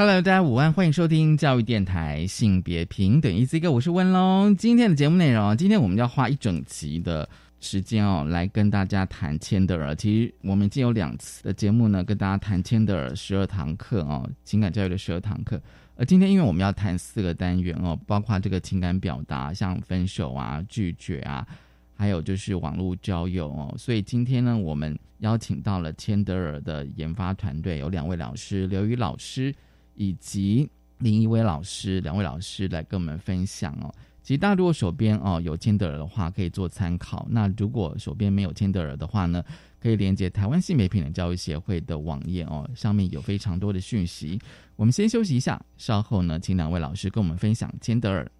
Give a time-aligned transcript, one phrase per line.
[0.00, 4.56] Hello，大家午安，欢迎收听教育电台性别平等 Easy Go，我是温龙。
[4.56, 7.28] 今天的节目内容，今天我们要花一整集的
[7.60, 9.94] 时间哦，来跟大家谈千德尔。
[9.94, 15.60] 其实我们已经有两次的节目呢，跟大家谈千德尔十二堂课哦，情感教育的十二堂课。
[15.96, 21.46] 而今天因为我们要谈四个单元哦，包括这个情感表达，像分手啊、拒绝啊，
[21.94, 29.54] 还有就是网络交友哦，所以今天呢，我们邀请到了千德尔的研发团队，有两位老师，刘宇老师。
[30.00, 30.66] 以及
[31.00, 33.94] 另一位老师两位老师来跟我们分享哦。
[34.22, 37.26] 其实大家如果手边哦有千德尔的话，可以做参考。
[37.28, 39.44] 那如果手边没有千德尔的话呢，
[39.78, 44.40] 可以连接台湾性美品的教育协会的网页哦，上面有非常多的讯息。
[44.74, 48.30] 我们先休息一下，稍后呢，请两位老师跟我们分享千德尔。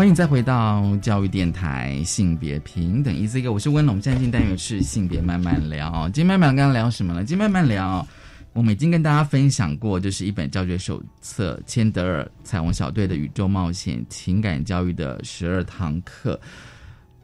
[0.00, 4.00] 欢迎再回到教育电台性别平等，一字一个，我是温龙。
[4.00, 6.08] 现在进单元是性别慢慢聊。
[6.08, 7.22] 今天慢慢刚刚聊什么呢？
[7.22, 8.08] 今天慢慢聊，
[8.54, 16.40] 我们已经跟大家分享过，就是一本教学手册《千德尔彩虹小队的宇宙冒险情感教育》的十二堂课。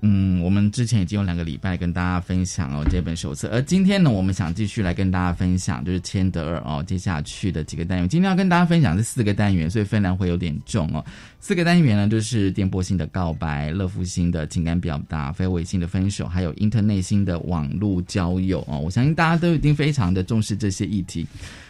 [0.02, 8.08] 嗯，我们之前已经有两个礼拜跟大家分享哦这本手册，而今天呢，我们想继续来跟大家分享，就是千德尔哦接下去的几个单元。
[8.08, 11.04] 今天要跟大家分享这四个单元，所以分量会有点重哦。
[11.40, 18.78] 四个单元呢，就是电波性的告白、乐福性的情感表达、非微性的分手，还有 inter 内心的网络交友哦。
[18.78, 21.26] 我相信大家都已经非常的重视这些议题。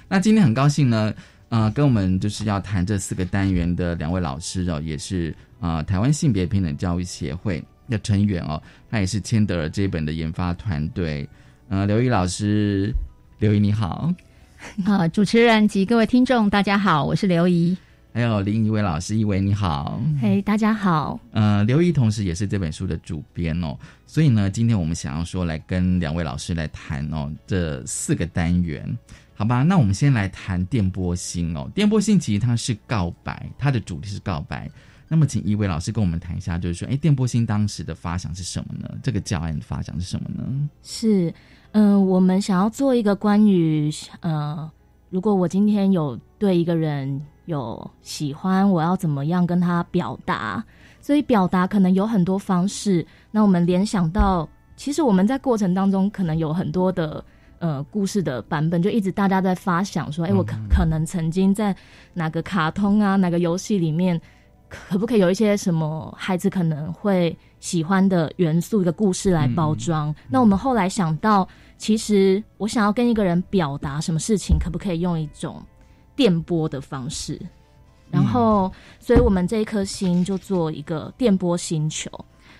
[0.09, 1.15] 那今天很高兴呢，
[1.49, 7.63] 呃，跟我们就是要谈这四个单元的两位老师哦，也是啊台湾性别平等教育协会。
[7.89, 11.29] 的成员哦，他也是千德尔这本的研发团队。
[11.69, 12.95] 呃，刘怡老师，
[13.39, 14.15] 刘怡你好，
[14.85, 17.77] 好， 主持人及各位听众大家好，我是刘怡。
[18.15, 21.21] 还有另一位老师，一位你好，嘿，大家好。
[21.33, 23.77] 呃，刘怡同时也是这本书的主编哦，
[24.07, 28.97] 所以呢，今天我们想要说来跟两位老师来谈哦这四个单元，
[29.35, 29.63] 好吧？
[29.63, 34.71] 那我们先来谈电波星哦，电波星其实它是告白，它的主题是告白。
[35.09, 38.91] 那么，请一位老师跟我们谈一下，就是说，哎，电波星当时的发想是什么呢？
[39.05, 40.69] 这个教案的发想是什么呢？
[40.83, 41.33] 是，
[41.73, 44.69] 嗯，我们想要做一个关于，呃，
[45.11, 50.65] 如果我今天有对一个人有喜欢，我要怎么样跟他表达？
[51.01, 53.07] 所以表达可能有很多方式。
[53.31, 57.25] 那我们联想到，其实我们在过程当中可能有很多的，
[57.61, 61.73] 呃，故事的版本，就一直大家在发想说，哎，我可可能曾经在
[62.13, 64.21] 哪个卡通啊，哪个游戏里面。
[64.69, 70.15] 可不可以有一些什么孩子可能会喜欢的元素，一个故事来包装？
[70.29, 75.63] 那我们后来想到，其实我想要跟一个人表达什么事情，可不可以用一种
[76.17, 77.41] 电波的方式？
[78.11, 82.11] 然后，所以我们这一颗星就做一个电波星球。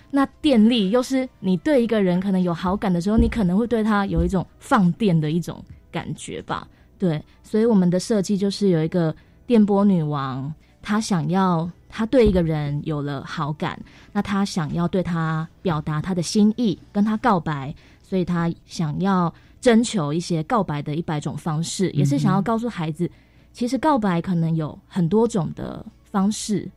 [0.09, 6.67] 那电力又是你对一个人可能有好感的时候，你可能会对他有一种放电的一种感觉吧？
[6.97, 9.13] 对，所以我们的设计就是有一个
[9.45, 11.69] 电波女王，她想要。
[11.97, 13.75] 他对一个人有了好感，
[14.13, 17.73] 那他想要对他表达他的心意，跟他告白，
[18.03, 23.09] 所以他想要征求一些告白的一百种方式，也是想要告诉孩子，
[23.51, 26.69] 其实告白可能有很多种的方式。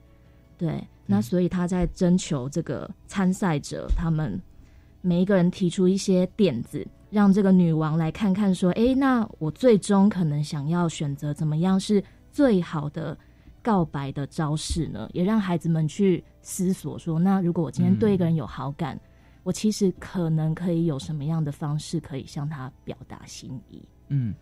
[0.57, 4.41] 对，那所以他在征求这个参赛者，他们
[5.03, 12.03] 每一个人提出一些点子，让这个女王来看看，说，哎，那我最终可能想要选择怎么样是
[12.33, 13.15] 最好的。
[13.63, 18.99] 告白的招式呢，也让孩子们去思索说：那如果我今天对一个人有好感，
[19.43, 23.83] 我其实可能可以有什么样的方式可以向他表达心意？
[24.09, 24.35] 嗯，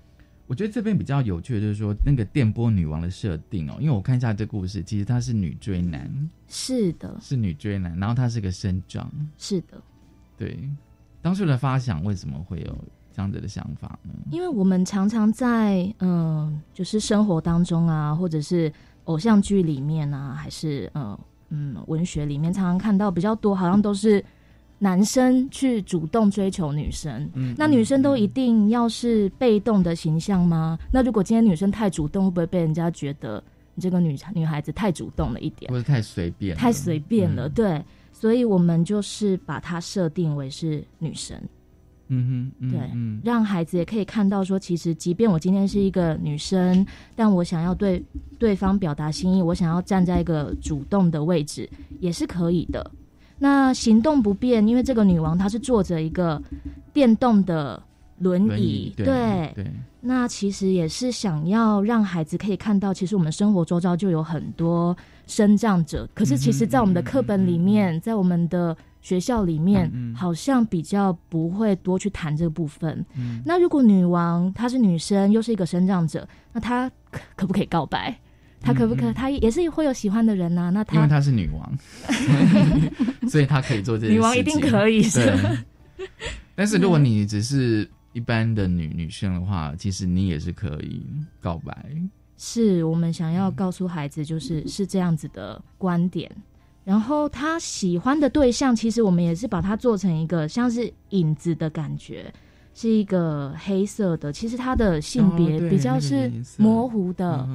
[0.47, 6.11] 我觉得这边比较有趣的就是说那个电波女王的设定哦，因为我看一下这故事，其实她是女追男，
[6.49, 9.81] 是的，是女追男，然后她是个生长，是的。
[10.37, 10.59] 对，
[11.21, 12.79] 当初的发想为什么会有
[13.13, 14.13] 这样子的想法呢？
[14.31, 18.73] 因为我们常常在嗯，就是生活当中啊，或者是
[19.09, 21.19] 偶像剧里面啊，还是呃
[21.51, 24.25] 嗯文学里面，常常看到比较多，好像都是。
[24.81, 30.79] 男生去主动追求女生，嗯那女生都一定要是被动的形象吗？
[30.93, 33.43] 那如果今天女生太主动，会不会被人家觉得
[33.75, 36.57] 你这个女女孩子太主动了一点，或者太随便？
[36.57, 37.85] 太随便了，对。
[38.13, 41.37] 所以我们就是把它设定为是女生，
[42.09, 42.79] 嗯哼，对，
[43.23, 48.03] 让孩子也可以看到说，其实即便我今天是一个女生，但我想要对
[48.39, 51.69] 对方表达心意，我想要站在一个主动的位置，
[52.01, 52.91] 也是可以的。
[53.39, 56.43] 那行动不便，因为这个女王她是坐着一个
[56.93, 57.83] 电动的
[58.19, 59.55] 轮椅，对。
[60.01, 64.97] 那其实也是想要让孩子可以看到，其实我们生活周遭就有很多
[65.27, 66.09] 生障者。
[66.15, 73.05] 可是，其实，在我们的课本里面，在我们的学校里面，好像比较不会多去谈这个部分。
[73.45, 78.19] 那如果女王她是女生，又是一个生长者，那她可可不可以告白？
[78.61, 79.13] 她可不可？
[79.13, 80.71] 她也是会有喜欢的人呐。
[80.71, 81.79] 那她因为她是女王，
[83.31, 84.13] 所以她可以做这些。
[84.13, 85.33] 女王一定可以是。
[86.55, 91.07] 但是如果你只是一般的女女生的话，其实你也是可以
[91.41, 91.73] 告白。
[92.37, 96.31] 是我们想要告诉孩子，就是是这样子的观点。
[96.89, 102.33] 然后他喜欢的对象，其实我们也是把它做成一个像是影子的感觉。
[102.73, 107.47] 是一个黑色的，其实他的性别比较是模糊的。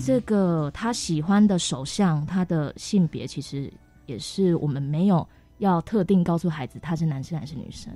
[0.00, 3.70] 这个他喜欢的首相，他的性别其实
[4.06, 5.24] 也是我们没有
[5.58, 7.92] 要特定告诉孩子他是男生还是女生。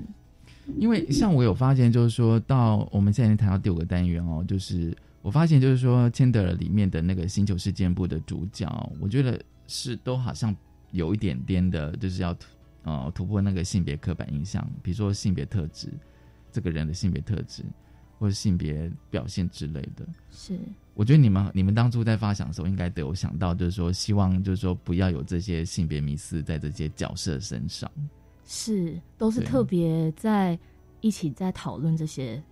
[0.76, 8.68] 因为像我有发现，就是说到我们现在谈到第五个单元哦，就是我发现就是说《千德尔》里面的那个星球事件部的主角，
[9.00, 10.54] 我觉得是都好像
[10.90, 12.36] 有一点点的，就是要
[12.82, 15.88] 呃突破那个性别刻板印象，比如说性别特质。
[16.54, 17.64] 这个人的性别特质，
[18.18, 20.58] 或者性别表现之类的，是。
[20.92, 27.90] 我觉得你们你们当初在发想的时候，应该都有想到，就是说希望就是说不要有这些性别迷思在这些角色身上，
[28.44, 30.58] 是都是特别在
[31.00, 32.42] 一起在讨论这些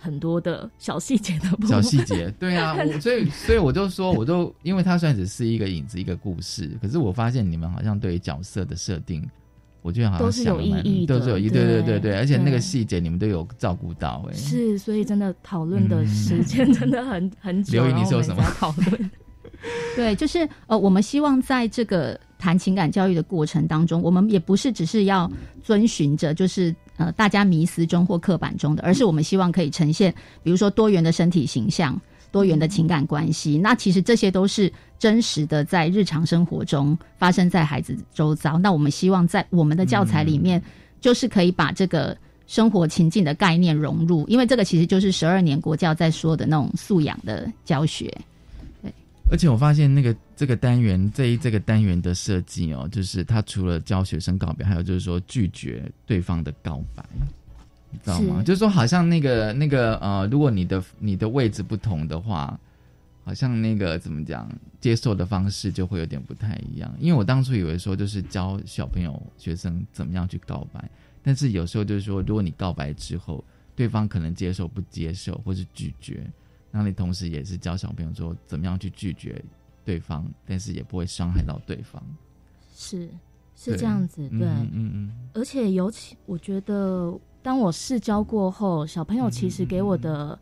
[0.00, 9.28] 很多的小细节的小细节，对啊， 我所以所以我就说，我都因为它虽然只是一个影子一个故事，可是我发现你们好像对于角色的设定。
[9.82, 17.84] 我觉得好像都是有意义的，都是有意义，对对对对，而且那个细节你们都有照顾到，哎，是，所以真的讨论的时间真的很很久。
[17.84, 19.10] 刘宇，你说什么讨论？
[19.94, 25.30] 对，就是呃，我们希望在这个谈情感教育的过程当中，我们也不是只是要
[25.62, 32.00] 遵循着就是呃大家迷思中或刻板中的，而是我们希望可以呈现，比如说多元的身体形象。
[32.32, 38.58] 多元的情感关系，那其实这些都是真实的，在日常生活中发生在孩子周遭。
[38.58, 40.62] 那我们希望在我们的教材里面，
[41.00, 42.14] 就是可以把这个
[42.46, 48.12] 生活情境的概念融入，因为这个其实就是十二年国教在说的那种素养的教学。
[49.28, 57.04] 对，而且我发现那个这个单元这一这个单元的设计哦，就是他除了教学生告别，还有就是说拒绝对方的告白。
[57.88, 58.42] 你知道吗？
[58.42, 62.58] 就是说，好像那个那个呃，如果你的你的位置不同的话，
[63.24, 64.50] 好像那个怎么讲，
[64.80, 66.92] 接受的方式就会有点不太一样。
[66.98, 70.90] 因为我当初以为说，就是教小朋友学生怎么样去告白，
[71.22, 73.42] 但是有时候就是说，如果你告白之后，
[73.76, 76.26] 对方可能接受不接受，或是拒绝，
[76.76, 79.42] 那你同时也是教小朋友说怎么样去拒绝
[79.84, 82.02] 对方，但是也不会伤害到对方。
[82.74, 83.08] 是
[83.54, 87.18] 是这样子，对，嗯嗯，而且尤其我觉得。
[87.42, 90.36] 当我试教过后，小朋友其实给我的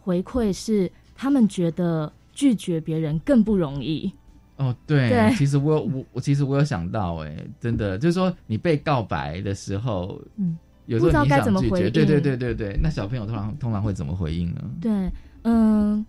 [0.00, 4.12] 回馈是，他们觉得拒绝别人更不容易。
[4.56, 14.68] 哦，对，其实我我我其实我有想到，哎，真的就是说，你被告白的时候，嗯，有时候你想拒绝，对对对对对，那小朋友通常通常会怎么回应呢？
[14.80, 15.08] 对，
[15.42, 16.04] 嗯。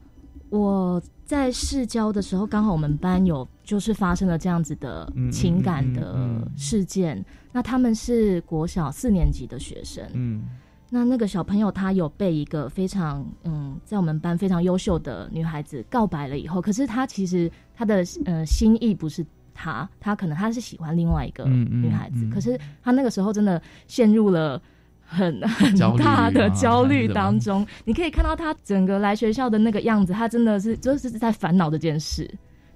[0.50, 7.26] 我在试教的时候，刚好我们班有就是发生了这样子的情感的事件。
[7.52, 10.44] 那他们是国小四年级的学生，嗯，
[10.92, 19.26] 那那个小朋友他有被一个非常嗯，在我们班非常优秀的女孩子告白了以后，可是他其实他的呃心意不是
[19.56, 24.62] 他，他可能他是喜欢另外一个女孩子，可是他那个时候真的陷入了。
[25.06, 32.30] 很很大的焦虑当中，你可以看到他整个来学校的那个样子，他真的是就是在烦恼这件事。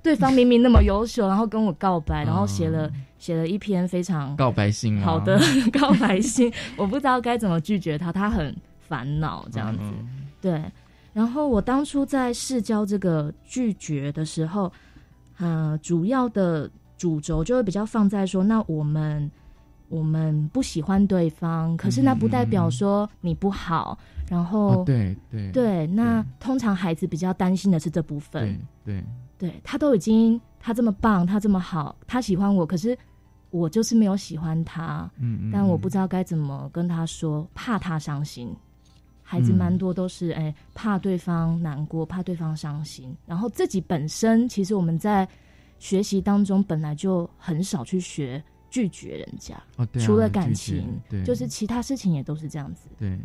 [0.03, 5.37] 对方明明那么优秀，然后跟我告白，然后写了写了一篇非常告白信，好的
[5.73, 9.83] 告白信，我不知道该怎么拒绝他，他很烦恼这样子。
[10.39, 10.63] 对，
[11.11, 14.71] 然后我当初在试教这个拒绝的时候，
[15.39, 19.29] 呃，主要的主轴就会比较放在说，那我们
[19.89, 23.97] 我们不喜欢对方，可是那不代表说你不好。
[24.29, 28.59] 然后，对对对，那通常孩子比较担心的是这部分。
[28.83, 29.01] 对
[29.37, 32.97] 对，他都已经他这么棒，他这么好，他喜欢我，可是
[33.51, 35.09] 我就是没有喜欢他。
[35.17, 35.51] 嗯嗯。
[35.51, 38.53] 但我不知道该怎么跟他说，怕他伤心。
[39.23, 43.15] 孩子蛮多都是哎，怕对方难过，怕对方伤心。
[43.25, 45.27] 然后自己本身其实我们在
[45.79, 49.55] 学习当中本来就很少去学拒绝人家。
[49.75, 50.01] 哦，对。
[50.01, 52.87] 除了感情，对，就是其他事情也都是这样子。
[52.97, 53.19] 对。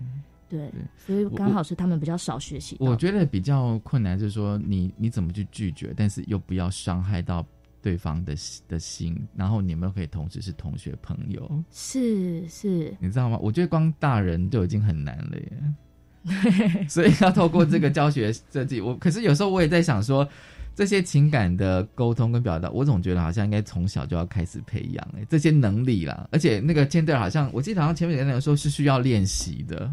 [0.48, 2.76] 对，所以刚好是他们比较少学习。
[2.78, 7.42] 我觉得比较困难就是说，你你怎么去拒绝，但是又不要伤害到
[7.80, 8.34] 对方的
[8.68, 11.64] 的心，然后你们可以同时是同学朋友。
[11.70, 13.38] 是是，你知道吗？
[13.40, 16.84] 我觉得光大人就已经很难了耶。
[16.86, 20.28] 所以要透过这个教学设计，我可是有时候我也在想说，
[20.74, 26.28] 这些情感的沟通跟表达，我总觉得好像应该从小就要开始培养哎这些能力啦。
[26.30, 29.90] 而且那个千德好像我记得好像前面有人说是需要练习的。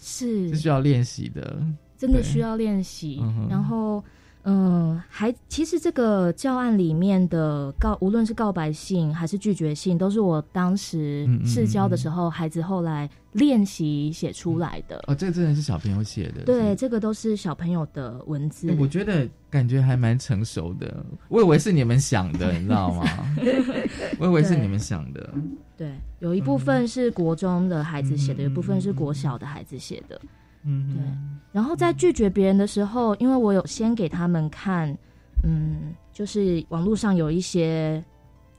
[0.00, 1.60] 是，是需要练习的，
[1.96, 3.20] 真的需要练习。
[3.50, 4.00] 然后，
[4.44, 15.02] 嗯，还其实这个教案里面的告，无论是告白信还是拒绝信，都是我当时试教的时候，孩子后来练习写出来的。
[15.06, 16.42] 哦，这个真的是小朋友写的。
[16.42, 18.74] 对，这个都是小朋友的文字。
[18.78, 21.06] 我觉得感觉还蛮成熟的。
[21.28, 23.04] 我以为是你们想的， 你知道吗？
[24.18, 25.32] 我以为是你们想的。
[25.76, 30.20] 对，有一部分是国中的孩子写的，有一部分是国小的孩子写的。
[30.64, 31.02] 嗯，对。
[31.52, 34.92] 然后在拒绝别人的时候，因为我有先给他们看，
[35.44, 38.04] 嗯，就是网络上有一些。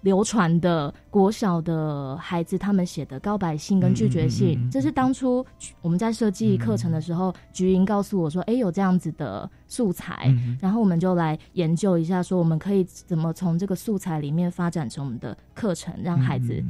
[0.02, 5.46] 流传的国小的孩子他们写的告白信跟拒绝信，这是当初
[5.82, 16.64] 我们在设计课程的时候，菊英告诉我说：“哎，有这样子的素材。”然后我们就来研究一下，说我们可以怎么从这个素材里面发展成我们的课程，让孩子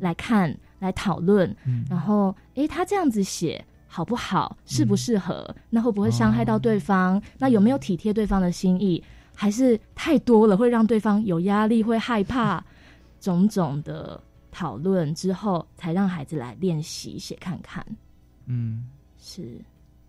[0.00, 1.54] 来看、来讨论。
[1.88, 4.56] 然后，哎，他这样子写好不好？
[4.66, 5.54] 适不适合？
[5.70, 7.22] 那会不会伤害到对方？
[7.38, 9.02] 那有没有体贴对方的心意？
[9.34, 12.64] 还是太多了，会让对方有压力，会害怕？
[13.20, 17.84] 种种的讨论之后，才让孩子来练习写看看。
[18.44, 18.86] 嗯，
[19.16, 19.58] 是，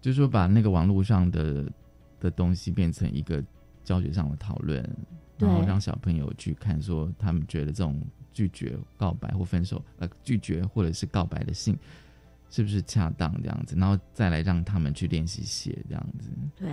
[0.02, 1.66] 就是说把那个网络上的
[2.20, 3.42] 的东西变成一个
[3.86, 4.84] 教学上的讨论，
[5.38, 8.02] 然后让小朋友去看，说他们觉得这种
[8.34, 11.78] 拒绝告白或分手，呃，拒绝或者是告白的信
[12.50, 16.30] 是不是恰当这样子，然后再来让他们去练习写这样子。
[16.58, 16.70] 对，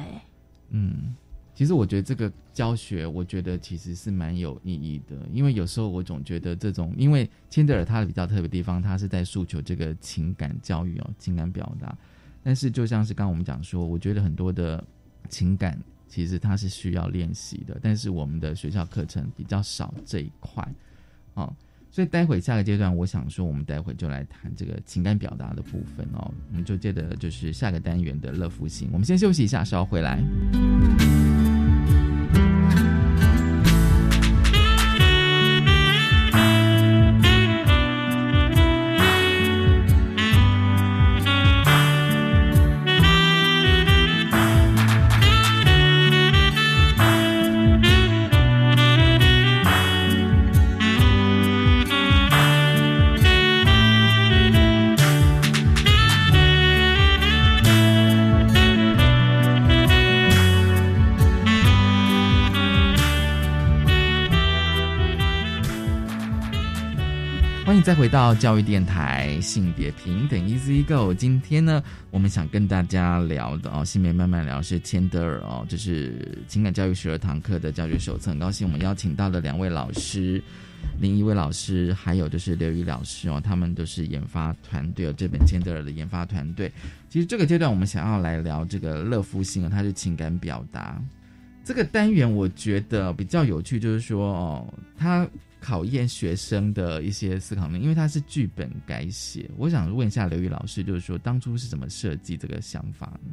[0.70, 1.14] 嗯。
[1.62, 11.96] 其实我觉得这个教学，我觉得其实是蛮有意义的，因为有时候我总觉得这种，因为千德尔他的比较特别地方，他是在诉求这个情感教育哦，情感表达。
[12.42, 14.82] 但是就像是刚刚我们讲说，我觉得很多的
[15.28, 15.78] 情感
[16.08, 20.68] 其实它是需要练习的，但是我们的学校课程比较少这一块
[21.34, 21.54] 哦。
[21.92, 26.32] 所以待会下个阶段，我想说，我们待会就来谈这个情感表达的部分哦。
[26.48, 28.88] 我们就接着就是下个单元的乐福星。
[28.94, 30.18] 我们先休息一下，稍后回来。
[31.92, 32.21] Bye.
[67.72, 71.14] 欢迎再回到教育电台，性别平等，Easy Go。
[71.14, 78.30] 今天呢，我们想跟大家聊的哦，性别慢慢聊是千德尔哦，这是情感教育十二堂课的教学手册。
[78.30, 80.44] 很高兴我们邀请到的两位老师，
[81.00, 86.70] 林一位老师，还有就是刘宇老师哦，他们都是研发团队哦，这本千德尔的研发团队。
[87.08, 91.02] 其实这个阶段我们想要来聊这个乐夫性啊，它是情感表达
[91.64, 95.26] 这个单元，我觉得比较有趣，就是说哦，它。
[95.62, 99.48] 考验学生的一些思考能力，因为它是剧本改写。
[99.56, 103.30] 我想问一下刘宇老师，就是说当初是怎么设计这个想法呢？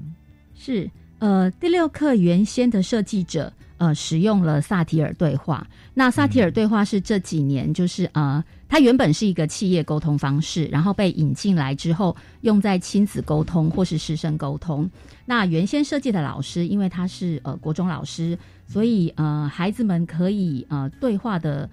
[0.53, 5.67] 是呃，第六课原先的设计者呃使用了萨提尔对话。
[5.93, 14.89] 那萨提尔对话是这几年就是呃，它原本是一个企业沟通方式，然后被引进来之后用在亲子沟通或是师生沟通。
[15.25, 21.67] 那原先设计的老师，因为他是呃国中老师，所以呃孩子们可以呃对话的。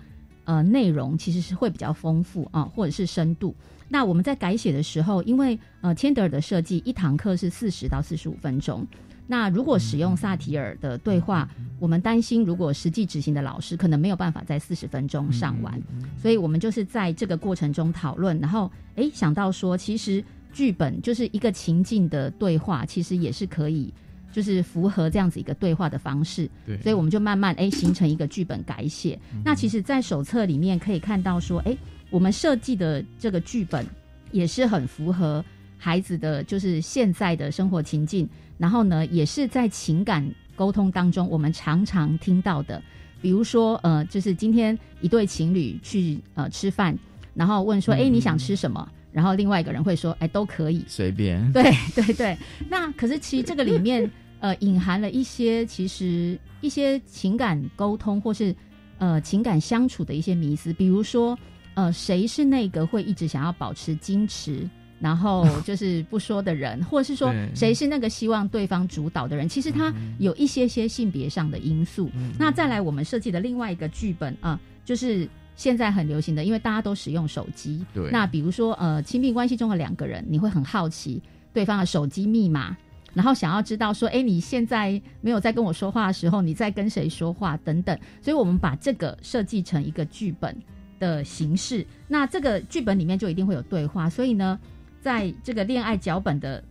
[0.46, 3.54] 呃，内容其实是会比较丰富啊，或者是深度。
[3.88, 8.84] 那我们在改写的时候，因为呃，千德尔的设计一堂课是四十到四十五分钟，
[9.28, 11.48] 那如果使用萨提尔的对话，
[11.78, 15.80] 我们担心如果实际执行的老师可能没有办法在四十分钟上完，
[16.20, 23.92] 所以我们就是在这个过程中讨论，然后诶想到说，其实剧本就是一个情境的对话，其实也是可以。
[24.36, 29.18] 就是符合这样子一个对话的方式，对，所以我们就慢慢哎形成一个剧本改写。
[29.42, 31.74] 那其实，在手册里面可以看到说，哎，
[32.10, 33.86] 我们设计的这个剧本
[34.32, 35.42] 也是很符合
[35.78, 38.28] 孩子的就是现在的生活情境。
[38.58, 40.22] 然后呢，也是在情感
[40.54, 42.82] 沟通当中，我们常常听到的，
[43.22, 46.94] 比如说呃，就是今天一对情侣去呃吃饭，
[47.32, 48.86] 然后问说，哎，你想吃什么？
[49.12, 51.50] 然后另外一个人会说，哎，都可以，随便。
[51.52, 52.36] 对对对，
[52.68, 54.10] 那可是其实这个里面。
[54.40, 58.54] 呃，隐含了一些其实一些情感沟通或是
[58.98, 61.36] 呃情感相处的一些迷思，比如说
[61.74, 64.68] 呃谁是那个会一直想要保持矜持，
[65.00, 72.10] 然后 就是不说的人，或者是说谁是那个希望对方主导的人，其实他有一些些性别上的因素。
[72.38, 78.10] 那再来我们设计的另外一个剧本啊，就是现在很流行的，因为大家都使用手机，对。
[78.10, 82.76] 那比如说呃亲密关系中的两个人，你会很好奇对方的手机密码。
[83.16, 90.54] 然后想要知道说，哎，你现在没有在跟我说话的时候，你在跟谁说话等等，所以我们把这个设计成一个剧本
[90.98, 91.86] 的形式。
[92.06, 94.60] 那这个剧本里面就一定会有对话，所以呢，
[95.00, 96.62] 在这个恋爱脚本的，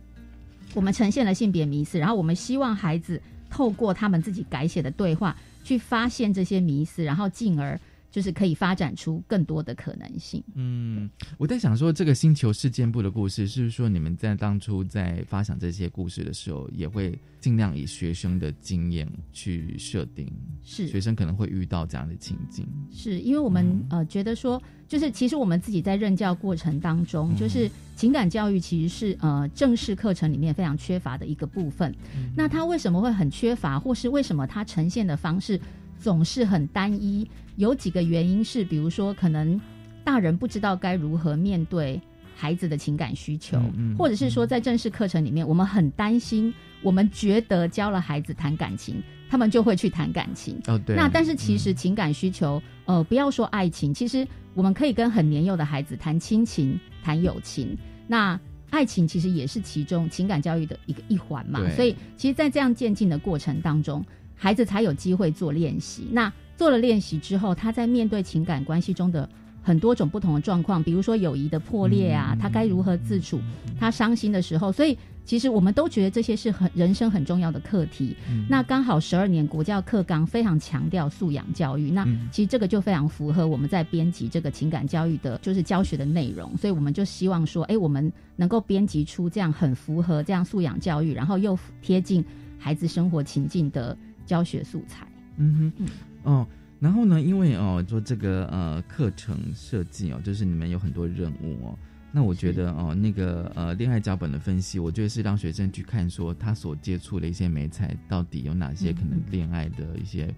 [0.72, 7.76] 我们呈现了性别迷思，然后我们希望孩子透过他们自己改写的对话，去发现这些迷思，然后进而。
[8.16, 10.42] 就是可以发展出更多的可能性。
[10.54, 20.32] 嗯，我在想说，这个星球事件部的故事，是不是说你们在当初在发想这些故事的时候，也会尽量以学生的经验去设定？
[20.64, 22.66] 是，学生可能会遇到这样的情境。
[22.90, 31.94] 是因为我们呃觉得说，就是其实我们自己在任教过程当中，就是情感教育其实是呃正式课程里面非常缺乏的一个部分。
[32.34, 35.60] 那它为什么会很缺乏，或是为什么它呈现的方式？
[35.98, 39.60] 总是很单一，有几个原因是，比如说，可能
[40.04, 42.00] 大人不知道该如何面对
[42.34, 43.60] 孩子的情感需求，
[43.98, 50.60] 或者是说，在正式课程里面，我们很担心，我们觉得教了孩子谈感情，他们就会去谈感情。
[50.66, 50.94] 哦，对。
[50.94, 57.76] 那但是其实情感需求，呃，不要说爱情，其实我们可以跟很年幼的孩子谈亲情、谈友情。
[58.06, 58.38] 那
[58.70, 61.58] 爱情其实也是其中情感教育的一个一环嘛。
[61.70, 64.04] 所以，其实，在这样渐进的过程当中。
[64.36, 66.06] 孩子才有机会做练习。
[66.12, 69.28] 那做了练习之后，他在面对情感关系中的
[69.62, 73.40] 很多种不同的状况，比如说友谊的破裂啊，他该如何自处？
[73.78, 78.16] 他伤心的时候，所以其实我们都觉得这些是很人生很重要的课题。
[78.48, 86.56] 那刚好十二年国教课纲非常强调素养教育，那其实这个就非常符合我们在编辑这个情感教育的，就是教学的内容。
[86.56, 92.24] 所以我们就希望说，哎，我们能够编辑出这样很符合这样素养教育，然后又贴近
[92.56, 93.94] 孩子生活情境的。
[94.26, 95.86] 教学素材，嗯哼，
[96.24, 96.46] 哦，
[96.80, 101.78] 然后呢，因为哦，做这个呃课程设计哦，就是你们有很多任务哦，
[102.12, 110.34] 那我觉得哦，那个呃恋爱脚本的分析，我觉得是让学生去看说他所接触的一些美彩到底有哪些可能恋爱的一些，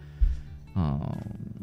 [0.74, 1.18] 啊，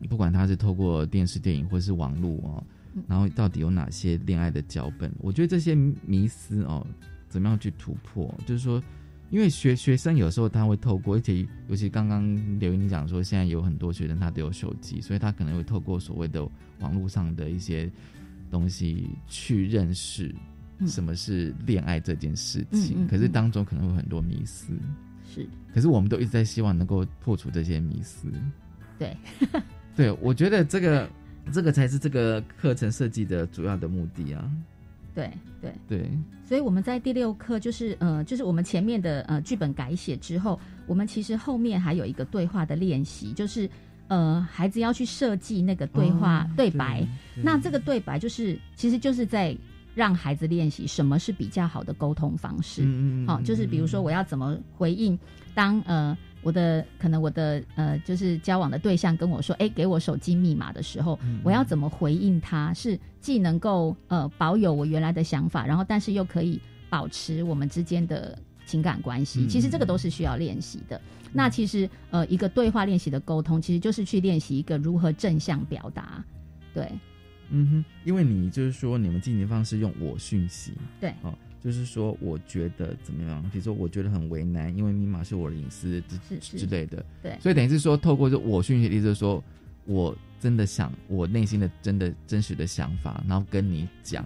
[0.09, 2.63] 不管他是透过电视、电影或是网络哦，
[3.07, 6.85] 然后到底有哪些恋爱的脚本，我觉得这些迷思哦，
[7.29, 8.81] 怎么样去突破，就是说。
[9.35, 16.41] 因为学学生有时候他会透过，而且尤其刚刚刘英讲说，现在有很多学生他都有手机，所以他可能会透过所谓的
[16.79, 17.91] 网络上的一些
[18.49, 20.33] 东西去认识
[20.87, 23.05] 什么是恋爱这件事情。
[23.09, 24.73] 可是当中可能会很多迷思，
[25.29, 25.45] 是。
[25.73, 28.31] 可是我们都一直在希望能够破除这些迷思。
[28.97, 29.17] 对，
[29.97, 31.09] 对，我觉得这个
[31.51, 34.49] 这个才是这个课程设计的主要的目的啊。
[35.15, 36.11] 对对对，
[36.43, 43.67] 所以我们在第六课就是呃，就是我们前面的呃剧本改写之后，我们其实后面还有一个对话的练习，就是
[44.09, 47.07] 呃孩子要去设计那个对话对白。
[47.41, 49.57] 那这个对白就是其实就是在
[49.95, 52.85] 让孩子练习什么是比较好的沟通方式。
[53.25, 55.17] 好，就是比如说我要怎么回应
[55.55, 56.15] 当呃。
[56.45, 62.71] 我的可能我的呃，就是交往的对象跟我说，哎，给我手机密码的时候，我要怎么回应他？
[62.71, 69.47] 是既能够呃保有我原来的想法，然后但是又可以保持我们之间的情感关系。
[69.47, 71.01] 其实这个都是需要练习的。
[71.33, 76.23] 那其实呃，一个对话练习的沟通，其实就是去练习一个如何正向表达。
[76.75, 76.91] 对，
[77.49, 81.33] 嗯哼，因为你就是说你们进行方式用我讯息，对，哦。
[81.65, 83.41] 就是说，我觉得怎么样？
[83.51, 85.99] 比如说，我觉得很为难，因为密码是我的隐私
[86.29, 87.03] 之之类的。
[87.23, 89.43] 对，所以等于是说，透过这我讯息，意思是说，
[89.85, 94.23] 我真的想我内心的真的真实的想法，然后跟你讲，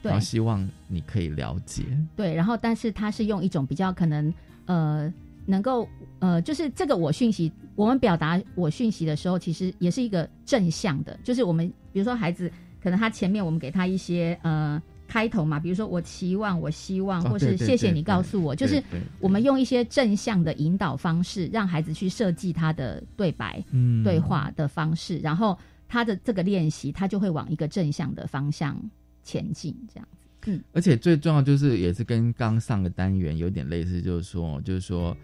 [0.00, 1.82] 然后希望你可以了解。
[2.16, 4.32] 对，然后但是他是用一种比较可能
[4.64, 5.12] 呃
[5.44, 5.86] 能够
[6.20, 12.50] 呃，就是这个我讯息，我们表达我讯息的时候，其实也是一个正向的，就是我们比如说孩子
[12.82, 14.80] 可能他前面我们给他一些呃
[15.12, 18.82] 开头嘛，比如说我期望、我希望，或是谢谢你告诉我，就是
[19.20, 24.02] 我们用一些正向的引导方式，让孩子去设计他的对白、嗯。
[24.02, 28.74] 对话的方式，然后他的这个练习，他就会往一个正向的方向
[29.22, 30.26] 前进，这样子。
[30.46, 30.64] 嗯。
[30.72, 35.14] 而且最重要就是也是跟刚上个单元有点类似，就是说，就是说，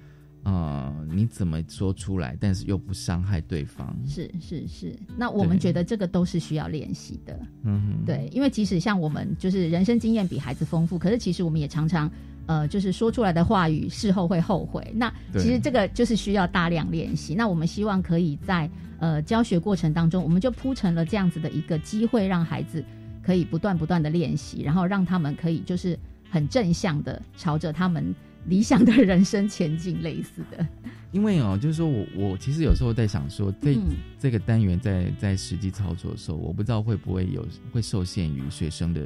[0.45, 3.95] 呃，你怎么说出来，但是又不伤害对方。
[4.07, 7.39] 是是是，那我们觉得这个都是需要练习的。
[7.65, 12.11] 嗯哼，对，因为即使像我们就是人生经验比孩子丰富，可是其实我们也常常
[12.47, 14.83] 呃，就是说出来的话语事后会后悔。
[14.95, 17.35] 那其实这个就是需要大量练习。
[17.35, 22.83] 那我们希望可以在呃教学过程当中，我们就铺成了这样子的一个机会，让孩子
[23.23, 25.99] 可以不断不断的练习，然后让他们可以就是
[26.31, 28.15] 很正向的朝着他们
[28.49, 30.67] 理想的人生前景，类似的。
[31.11, 39.03] 因为哦，就是说我我其实有时候在想说，这、嗯这个单元在在实际操作的时候，我不知道会不会有会受限于学生的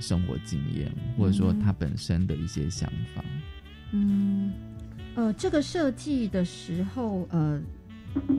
[0.00, 3.22] 生活经验，或者说他本身的一些想法。
[3.92, 4.52] 嗯，
[5.14, 7.60] 呃，这个设计的时候，呃，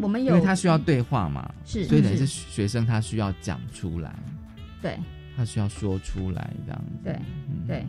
[0.01, 4.17] 我们有，因为他需要对话嘛，是所以等于是是学生他需要讲出来，
[4.81, 4.97] 对
[5.37, 6.97] 他需要说出来这样子。
[7.03, 7.13] 对
[7.47, 7.85] 嗯对，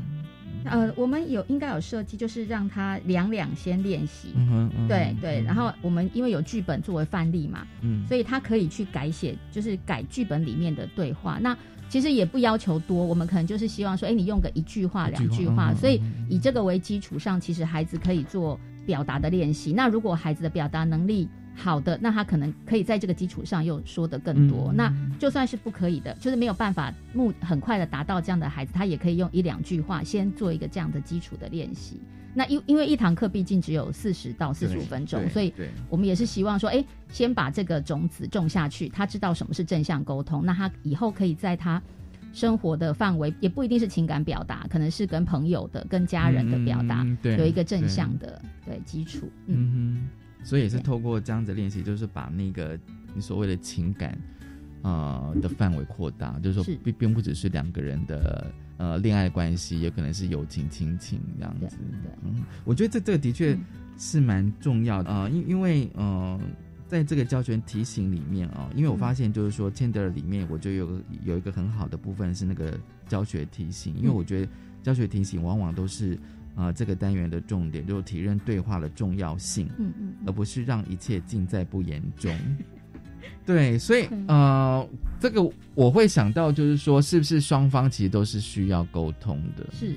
[0.70, 4.28] 呃，我们有应该有设计，就是让他两两先练习。
[4.34, 11.38] 嗯哼，嗯哼对对，嗯然后我们因为有剧本作为范例嘛，嗯，所以他可以去改写，就是改剧本里面的对话。
[11.40, 11.56] 那
[11.88, 15.72] 其实也不要求多，我们可能就是希望说，哎，你用个一句话、两句话。
[15.72, 19.72] 嗯所以以这个为基础上，其实孩子可以做表达的练习。
[19.72, 24.70] 那如果孩子的表达能力好的，那他可能可以在这个基础上又说的更多。
[24.72, 32.00] 嗯那就算是不可以的，就是没有办法目很快的达到这样的孩子，他也可以用一两句话先做一个这样的基础的练习。
[32.34, 35.50] 那因因为一堂课毕竟只有四十到四十五分钟，所以
[35.88, 41.82] 我们也是希望说，哎，先把这个种子种下去，他知道什么是正向沟通，那他以后可以在他
[42.34, 49.30] 生活的范围，也不一定是情感表达，可能是跟朋友的、跟家人的表达，嗯对有一个正向的对基础。
[49.46, 50.06] 嗯，
[50.46, 52.78] 所以也是透过这样子练习，就是把那个
[53.12, 54.16] 你所谓的情感，
[54.82, 56.72] 呃的范围扩大，就是是。
[56.72, 61.76] 说并并不只是两个人的呃恋爱关系，也可能是友情、亲情这样子。
[62.02, 63.60] 对，嗯，我觉得这这个的确嗯。
[63.98, 66.38] 是蛮重要的啊、呃，因因为呃，
[66.86, 72.78] 在这个教学提醒里面啊、因为我发现就是说 c h a n d e r 里面，我就有个有一个很好的部分是那个
[73.08, 74.48] 教学提醒，因为我觉得
[74.82, 76.18] 教学提醒往往都是
[76.56, 82.36] 呃这个单元的重点，就是体认对话的重要性，嗯嗯而不是让一切尽在不言中。
[83.44, 84.88] 对，所以对呃，
[85.20, 89.64] 这个我会想到就是说，是不是双方其实都是需要沟通的？
[89.72, 89.90] 是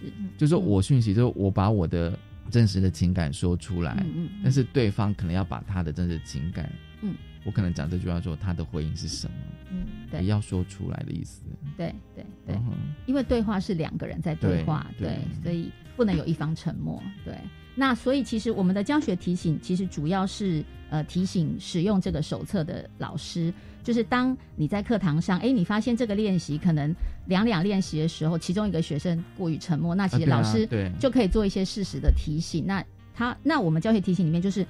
[0.00, 2.16] 是，就是我讯息，就是我把我的
[2.50, 6.70] 真实的情感说出来，嗯嗯，但是对方可能要把他的真实情感，
[7.02, 7.14] 嗯，
[7.44, 9.36] 我可能讲这句话说他的回应是什么，
[9.70, 11.42] 嗯也对要说出来的意思。
[11.76, 17.34] 对对对嗯，因为对话是两个人在对话，对对，所以不能有一方沉默，对。
[17.74, 23.52] 那所以其实我们的教学提醒，其实主要是呃提醒使用这个手册的老师，
[23.82, 26.94] 就是当你在课堂上，哎，你发现这个练习可能
[27.26, 32.64] 两两练习的时候，其中一个学生过于沉默，那其实老师对就可以做一些适时的提醒。
[32.66, 34.66] 那他那我们教学提醒里面就是。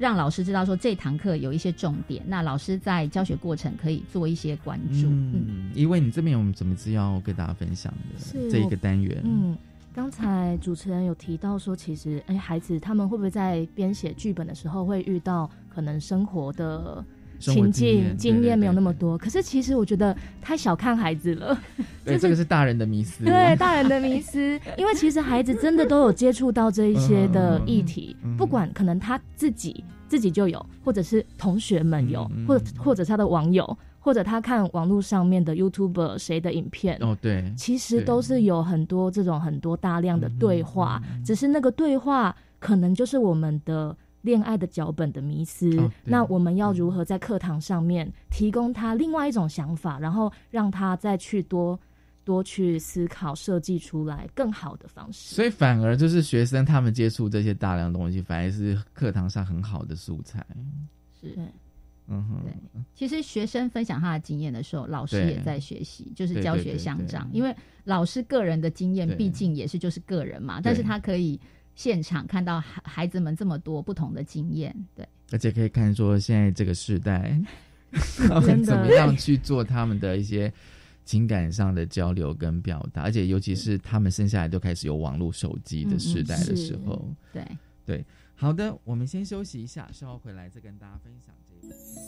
[0.00, 5.06] 让老师知道说这堂课有一些重点，那老师在教学过程可以做一些关注。
[5.08, 9.20] 嗯嗯，因为你这边有什么资料要跟大家分享的这一个单元？
[9.22, 9.54] 嗯，
[9.92, 17.04] 刚才主持人有提到说，其实哎，孩子他们会不会在编写剧本的时候会遇到可能生活的
[17.40, 19.18] 情境经验没有那么对多？
[19.18, 21.58] 可是其实我觉得太小看孩子了，
[22.04, 23.24] 对， 就是这个是大人的迷思。
[23.26, 24.38] 对大人的迷思，
[24.78, 45.78] 因为其实孩子真的都有接触到这一些的议题不管可能他自己自己就有，或者是同学们有或者或者他的网友，或者他看网络上面的 YouTube 谁的影片，哦，对，其实都是有很多这种很多大量的对话，只是那个对话可能就是我们的恋爱的脚本的迷思。
[45.78, 51.78] 哦那我们要如何在课堂上面提供他另外一种想法，然后让他再去多
[52.24, 55.34] 多去思考，设计出来更好的方式。
[55.34, 60.44] 所以反而就是学生他们接触这些大量东西，反而是课堂上很好的素材。
[61.20, 61.44] 是对
[62.10, 62.52] 嗯哼，对
[62.94, 67.30] 其实学生分享他的经验的时候，老师也在学习，就是教学相长。
[67.32, 71.40] 因为老师个人的经验毕竟也是就是个人嘛，但是他可以
[71.74, 77.40] 现场看到孩孩子们这么多不同的经验，对，而且可以看说现在这个时代，
[78.28, 80.52] 他们怎么样去做他们的一些
[81.04, 87.46] 情感上的交流跟表达，而且尤其是他们生下来就开始有网络手机的时代的时候，对。
[87.86, 88.04] 对，
[88.36, 91.34] 好的，我们先休息一下，稍后回来再跟大家分享。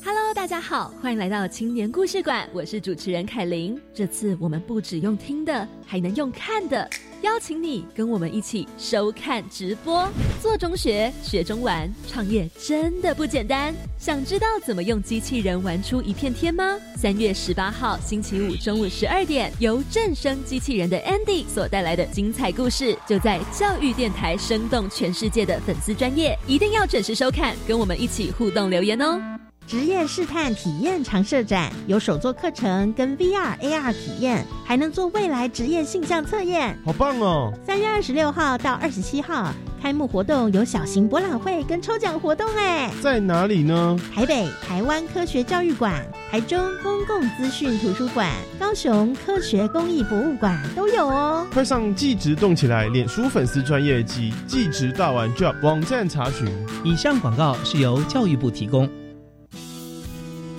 [0.04, 3.80] Hello，大家好，欢迎来到青年故事馆，我是主持人凯琳。
[3.94, 6.90] 这次我们不只用听的，还能用看的，
[7.22, 10.08] 邀请你跟我们一起收看直播，
[10.42, 13.72] 做中学，学中玩，创业真的不简单。
[13.96, 16.76] 想知道怎么用机器人玩出一片天吗？
[16.96, 29.20] 三月十八号星期五中午十二点，由正声机器人的 Andy 所带来的精彩故事，就在教育电台，生动全世界的粉丝专业，一定要准时收看，跟我们一起互动留言哦。
[29.66, 36.76] 职业试探体验常设展有手作课程跟 VR、AR 体验，还能做未来职业性向测验。
[36.84, 37.52] 好棒哦！
[37.66, 43.98] 三月二十六号到二十七号开幕活动有小型博览会跟抽奖活动哎，在哪里呢？
[44.14, 51.46] 台北台湾科学教育馆、台中公共资讯图书馆、高雄科学公益博物馆都有哦。
[51.50, 56.46] 快上即职动起来脸书粉丝专业及即职大玩 Job 网站查询。
[56.84, 58.86] 以上广告是由教育部提供。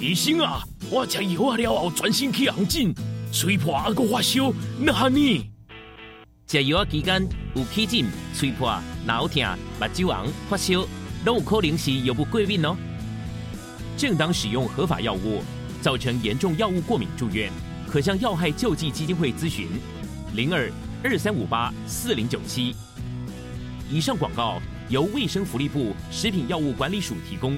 [0.03, 0.61] 医生啊，
[0.91, 2.93] 我食药啊了后全身起红疹，
[3.31, 5.49] 吹破还阁发烧，那哈呢？
[6.45, 9.41] 食药啊期间有起疹、吹破、脑疼、
[9.79, 10.85] 目睭红、发烧，
[11.23, 12.75] 都有可能是药物过敏哦。
[13.95, 15.41] 正当使用合法药物，
[15.81, 17.49] 造成严重药物过敏住院，
[17.87, 19.69] 可向药害救济基金会咨询：
[20.35, 20.69] 零二
[21.01, 22.75] 二三五八四零九七。
[23.89, 27.57] 以上广告由卫生福利部食品药物管理署提供。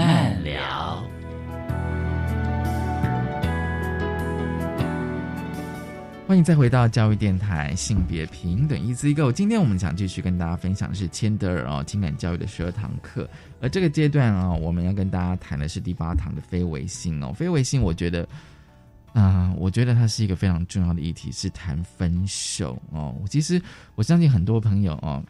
[0.00, 1.04] 慢聊。
[6.26, 9.30] 欢迎再回到教育电台性别平等一字一个。
[9.30, 13.28] 今天我们想继续跟大家分享的是千德尔哦情感教育的十二堂课，
[13.60, 17.30] 而这个阶段啊、我们要跟大家谈的是第八堂的非唯性哦。
[17.34, 18.26] 非唯性，我觉得，
[19.12, 23.14] 啊、我觉得它是一个非常重要的议题，是谈分手哦。
[23.28, 23.60] 其实
[23.96, 25.22] 我相信很多朋友哦。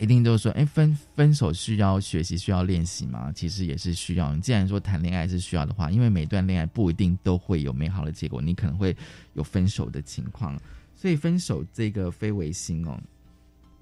[0.00, 3.30] 一定都说，哎，分分手需要学习，需要练习吗？
[3.34, 4.34] 其实也是需要。
[4.34, 8.96] 你既然说谈恋爱是需要的话，因为每段恋爱不一定都会有美好的结果，你可能会
[9.34, 10.58] 有分手的情况，
[10.94, 12.98] 所以分手这个非唯心哦，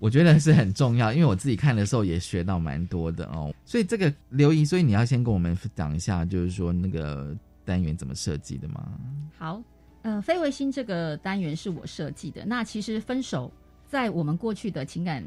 [0.01, 1.13] 我觉得是很重要。
[1.13, 7.33] 因为我自己看的时候也学到蛮多的哦，所以这个刘怡，所以你要先跟我们讲一下，就是说那个
[7.65, 8.91] 单元怎么设计的吗？
[9.39, 9.63] 好，
[10.03, 12.45] 呃，非唯心这个单元是我设计的。
[12.45, 13.53] 那其实分手
[13.87, 15.25] 在我们过去的情感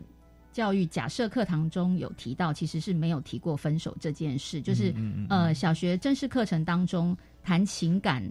[0.51, 4.61] 教育假设课堂中有提到，其实是没有提过分手这件事。
[4.61, 8.23] 就是、嗯嗯嗯呃，小学正式课程当中谈情感，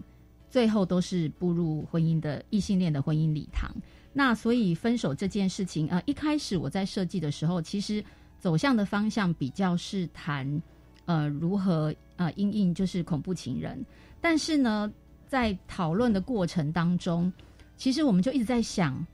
[0.49, 3.71] 最后都是步入婚姻的异性恋的婚姻礼堂。
[4.13, 8.03] 那所以分手这件事情，呃，一开始我在设计的时候，其实
[8.39, 10.61] 走向的方向比较是谈
[11.05, 13.83] 呃如何呃因应就是恐怖情人，
[14.19, 14.91] 但是呢，
[15.27, 17.31] 在讨论的过程当中，
[17.77, 19.05] 其实我们就一直在想，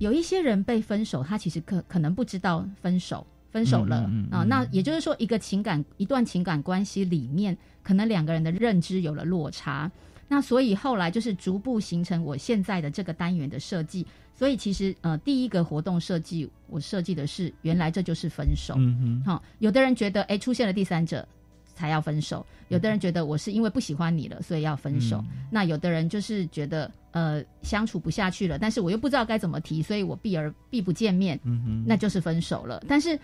[0.00, 3.24] 有一些人被分手，他其实可可能不知道分手。
[3.52, 9.90] 分手了、嗯嗯嗯啊，那也就是说，一个情感一段情感关系里面，可能两个人的认知有了落差，
[10.28, 14.06] 那所以后来就是逐步形成我现在的这个单元的设计。
[14.36, 18.74] 所以其实呃，第一个活动设计我设计的是，原来这就是分手。
[18.78, 21.26] 嗯哼，好、有的人觉得哎出现了第三者
[21.80, 25.16] 才要分手，有的人觉得我是因为不喜欢你了，所以要分手。
[25.26, 32.84] 嗯那有的人就是觉得呃相处不下去了，但是我又不知道该怎么提，所以我避而避不见面，嗯哼，那就是分手了。
[32.86, 33.18] 但是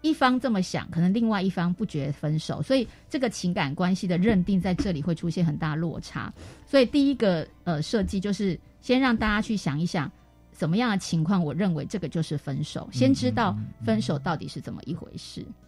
[0.00, 6.32] 一方这么想，可能另外一方不觉得分手，所以这个情感关系的认定在这里会出现很大落差。
[6.66, 10.10] 所以第一个呃设计就是先让大家去想一想。
[10.58, 12.88] 什么样的情况，我认为这个就是分手。
[12.90, 15.40] 先知道分手到底是怎么一回事。
[15.40, 15.67] 嗯嗯嗯，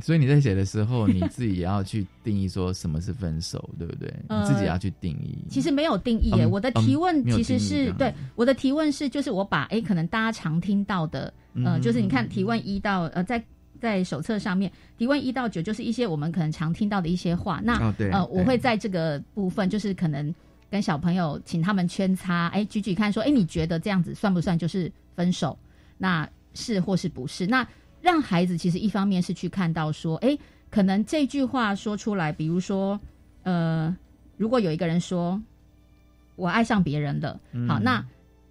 [0.00, 4.12] 所以你在写的时候，你自己也要去定义说什么是分手，对不对？
[4.28, 5.38] 呃你自己要去定义。
[5.50, 13.42] 其实没有定义耶，嗯我的提问其实是对我的提问是，就是我把诶可能大家常听到的，呃，嗯就是你看提问一到呃在。
[13.80, 17.60] 在手册上面，提问一到九就是一些我们可能常听到的一些话。
[17.62, 20.34] 那、呃，我会在这个部分，就是可能
[20.68, 25.56] 跟小朋友请他们圈叉，哎，举举看说，哎，你觉得这样子算不算就是分手，
[25.96, 27.46] 那是或是不是？
[27.46, 27.64] 那
[28.00, 30.36] 让孩子其实一方面是去看到说，哎，
[30.70, 32.98] 可能这句话说出来，比如说，
[33.42, 33.94] 呃，
[34.36, 35.40] 如果有一个人说
[36.36, 38.04] 我爱上别人了，好，那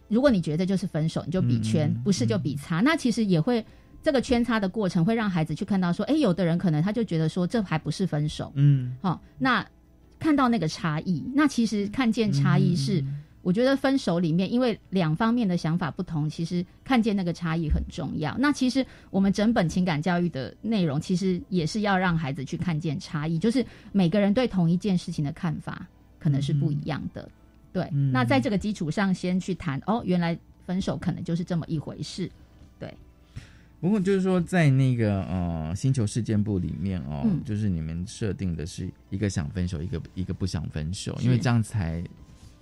[0.08, 3.66] 如果你觉得就是分手，你就比圈，不是就比差，那其实也会
[4.04, 9.66] 这个圈差的过程会让孩子去看到说，哎，有的人可能他就觉得说这还不是分手，嗯，好，那
[10.20, 13.04] 看到那个差异，那其实看见差异是。
[13.48, 18.36] 我觉得分手里面，因为两方面的想法不同，其实看见那个差异很重要。
[18.38, 25.88] 那其实我们整本情感教育的内容，其实也是要让孩子去看见差异，就是每个人对同一件事情的看法
[26.20, 27.30] 可能是不一样的。
[27.72, 32.30] 对，那在这个基础上，先去谈哦，原来分手可能就是这么一回事。
[32.78, 32.94] 对。
[33.80, 42.04] 不过就是说，在那个呃星球事件部里面哦，就是你们设定的是一个想分手，一个一个不想分手，因为这样才。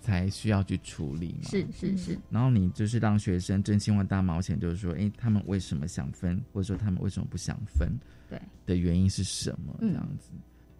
[0.05, 1.49] 才需要去处理嘛？
[1.49, 2.17] 是是是。
[2.29, 7.89] 然后你就是让学生真心话大冒险，就是说，哎，他们为什么想分，或者说他们为什么不想分？
[8.29, 8.39] 对。
[8.67, 9.75] 的原因是什么？
[9.79, 10.29] 这样子。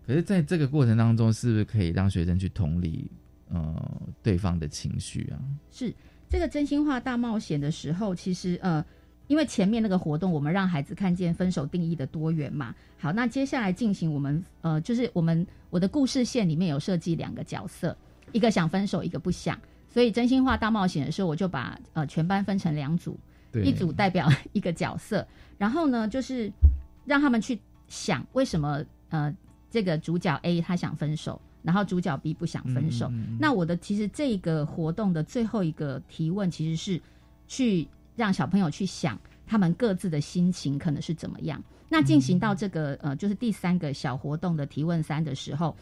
[0.06, 3.10] 可是，在这个过程当中，是不是可以让学生去同理
[3.50, 5.42] 呃对方的情绪啊？
[5.72, 5.92] 是
[6.30, 8.86] 这个真心话大冒险的时候，其实呃，
[9.26, 12.76] 因为前面那个活动，我们让孩子看见分手定义的多元嘛。
[13.00, 17.98] 好，那接下来进行我们呃，就是我们我的故事线里面有设计两个角色。
[18.36, 23.18] 一个想分手，一个不想，所以真心话大冒险的时候，我就把呃全班分成两组，
[23.64, 25.26] 一组代表一个角色，
[25.58, 26.52] 然后呢，就是
[27.06, 29.34] 让他们去想为什么呃
[29.72, 33.10] 这个主角 A 他想分手，然后主角 B 不想分手。
[33.40, 37.02] 那我的其实这个活动的最后一个提问，其实是
[37.48, 39.18] 去让小朋友去想
[39.48, 41.64] 他们各自的心情可能是怎么样。
[41.88, 45.74] 那进行到这个呃就是第三个小活动的提问三的时候，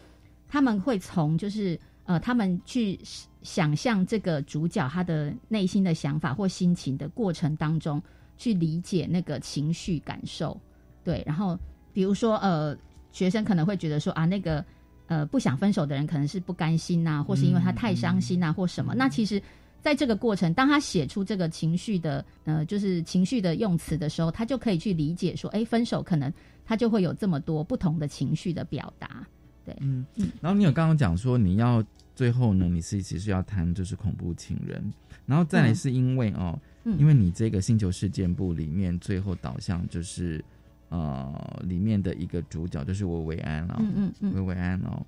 [0.46, 1.76] 他们会从就是。
[2.04, 2.98] 呃，他们去
[3.42, 8.02] 想象这个主角他的内心的想法或心情的过程当中，
[8.36, 10.58] 去理解那个情绪感受，
[11.02, 11.22] 对。
[11.26, 11.58] 然后，
[11.92, 12.76] 比如说，呃，
[13.12, 14.64] 学生可能会觉得说啊，那个
[15.06, 18.94] 呃不想分手的人可能是不甘心呐，或是因为他太伤心呐，或什么。
[18.94, 19.40] 那其实，
[19.80, 26.32] 在这个过程，当他写出这个情绪的呃，就是情绪的用词的时候，他就可以去理解说，哎，分手可能
[26.66, 29.26] 他就会有这么多不同的情绪的表达。
[29.64, 31.82] 对，嗯嗯，然后你有刚刚讲说你要
[32.14, 34.82] 最后呢，你是其实要谈就是恐怖情人，
[35.26, 40.44] 然后再来是因为哦，因为你这个星球事件簿里面最后导向就是
[40.90, 45.04] 呃里面的一个主角就是维维安哦，嗯嗯嗯，维维安哦，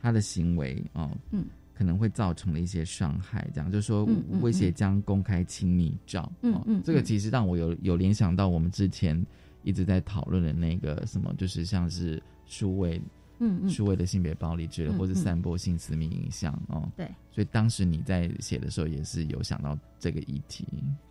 [0.00, 4.06] 他的行为哦，嗯，可能会造成了一些伤害，这样就是说
[4.42, 9.18] 威胁将公开亲密照，嗯嗯，这个其实让我有有联想到我们之前
[9.62, 13.00] 一直在讨论的那个什么，就是像是数位。
[13.40, 16.88] 嗯嗯，数位的性别暴力之类，或者散播性私密影像哦。
[16.96, 20.64] 对，所以当时你在写的时候，也是有想到这个议题。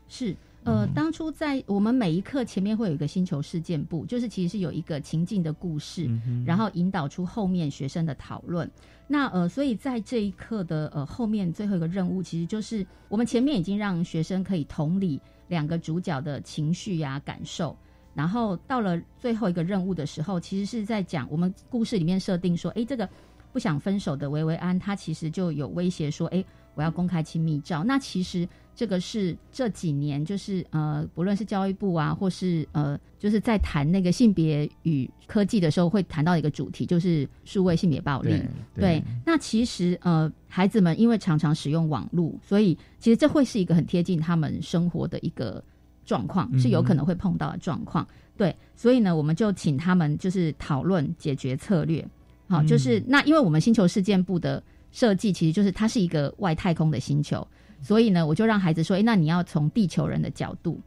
[0.07, 6.09] 是，呃，当初在我们每一课前面会有一个星球事件部，就是其实是有一个情境的故事，
[6.45, 8.69] 然后引导出后面学生的讨论。
[9.07, 17.75] 那呃，所以在这一课的呃后面最后一个任务，其实就是我们前面已经让学生可以同理两个主角的情绪呀感受。
[18.19, 23.08] 然后到了最后一个任务的时候，其实是在讲我们故事里面设定说，哎，这个
[23.53, 26.43] 不想分手的维维安，他其实就有威胁说，哎，
[26.75, 27.82] 我要公开亲密照。
[27.82, 38.34] 那其实这个是这几年就是呃，不论是教育部啊，或是呃，就是在谈那个性别与科技的时候，会谈到一个主题，就是数位性别暴力。
[38.75, 45.63] 对，那其实呃，孩子们因为常常使用网络，所以其实这会是一个很贴近他们生活的一个。
[46.09, 52.03] 状况是有可能会碰到的状况，对，所以呢，我们就请他们就是讨论解决策略。
[52.47, 57.47] 好，就是那因为我们星球事件部的设计其实就是它是一个外太空的星球，
[57.79, 60.81] 所以呢，我就让孩子说，哎，那你要从地球人的角度，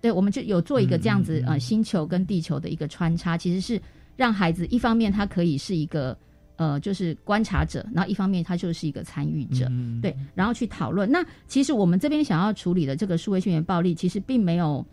[0.00, 3.80] 对，我们就有做一个这样子呃星球跟地球的一个穿插，其实是
[4.16, 6.18] 让孩子一方面他可以是一个。
[6.56, 11.10] 呃，就是观察者，然后一方面他就是一个参与者，对，然后去讨论。
[11.10, 14.84] 那其实我们这边想要处理的这个数位训练暴力，其实并没有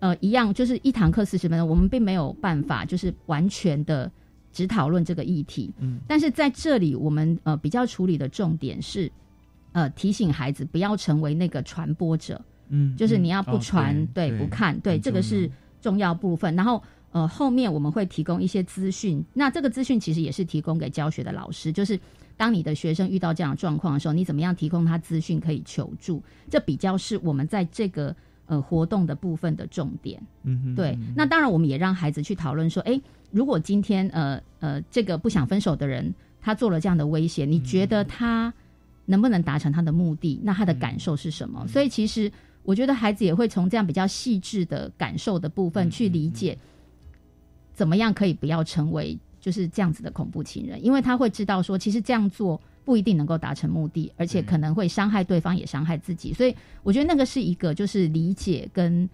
[0.00, 4.10] 呃一样，就是一堂课四十分钟，我们并没有办法就是完全的
[4.52, 5.72] 只讨论这个议题。
[5.78, 9.08] 嗯，但是在这里，我们呃比较处理的重点是
[9.70, 15.48] 呃提醒孩子不要成为那个传播者，嗯，就是你要不传，对，不看，对，这个是
[15.80, 16.56] 重要部分。
[16.56, 16.82] 然后。
[17.14, 21.96] 呃，后面我们会提供一些资讯，那这个资讯其实也是提供给教学的老师，就是
[22.36, 28.12] 当你的学生遇到这样的状况的时候，你怎么样提供他资讯可以求助，这比较是我们在这个
[28.46, 30.20] 呃活动的部分的重点。
[30.42, 30.98] 嗯，对。
[31.14, 33.00] 那当然，我们也让孩子去讨论说，哎，
[33.30, 36.12] 如果今天呃呃这个不想分手的人
[36.42, 38.52] 他做了这样的威胁，你觉得他
[39.04, 40.40] 能不能达成他的目的？
[40.42, 41.64] 那他的感受是什么？
[41.68, 42.28] 所以其实
[42.64, 46.58] 我觉得孩子也会从这样比较细致的感受的部分去理解，
[47.74, 56.32] 怎么样可以不要成为就是这样子的恐怖情人，因为他会知道说，其实这样做不一定能够达成目的，而且可能会伤害对方，也伤害自己。
[56.32, 59.08] 所以我觉得那个是一个就是理解跟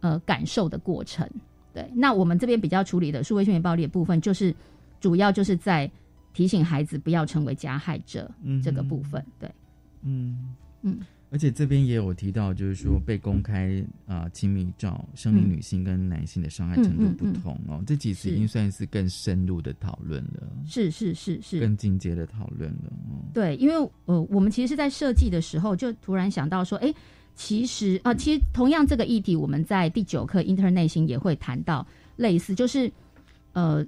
[0.00, 1.28] 呃感受的过程。
[1.72, 4.54] 对，那我们这边比较处理的数位性暴力的部分，就是
[5.00, 5.90] 主要就是在
[6.32, 8.30] 提醒孩子不要成为加害者
[8.62, 9.24] 这个部分。
[9.38, 9.50] 对，
[10.02, 10.98] 嗯嗯。
[11.34, 17.82] 而且这边也有提到，就是说被公开啊亲密照，生理女性跟男性的伤害程度不同哦。
[17.84, 22.92] 这其实已经算是更深入的讨论了，是是是是，更进阶的讨论了。
[23.32, 23.74] 对，因为
[24.04, 26.94] 呃，我们其实是在设计的时候，就突然想到说，哎，
[27.34, 32.88] 其实啊，其实同样这个议题，我们在第九课 Inter 内心也会谈到类似，就是
[33.54, 33.84] 呃，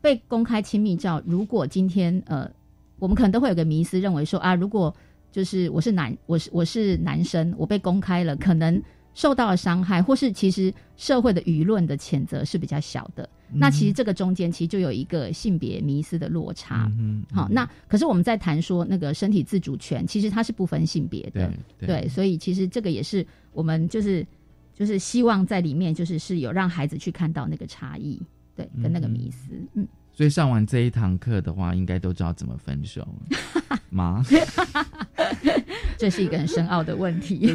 [0.00, 2.50] 被公开亲密照，如果今天呃，
[2.98, 4.96] 我们可能都会有个迷思，认为说啊，如果
[5.36, 8.82] 就是我是男，我是我是男生，我被公开了，可能
[9.12, 13.28] 受到了伤害，或是其实社会的舆论的谴责是比较小的。
[13.52, 16.90] 那其实这个中间其实就有一个性别迷思的落差。
[16.98, 21.52] 嗯，好，那可是我们在谈说那个身体自主权，其实它是不分性别的。
[21.78, 24.26] 对，所以其实这个也是我们就是
[24.72, 28.18] 就是希望在里面就是是有让孩子去看到那个差异，
[28.54, 29.86] 对，跟那个迷思，嗯。
[30.16, 33.06] 所以上完这一堂课的话，应该都知道怎么分手
[33.90, 34.24] 吗？
[35.98, 37.54] 这是一个很深奥的问题，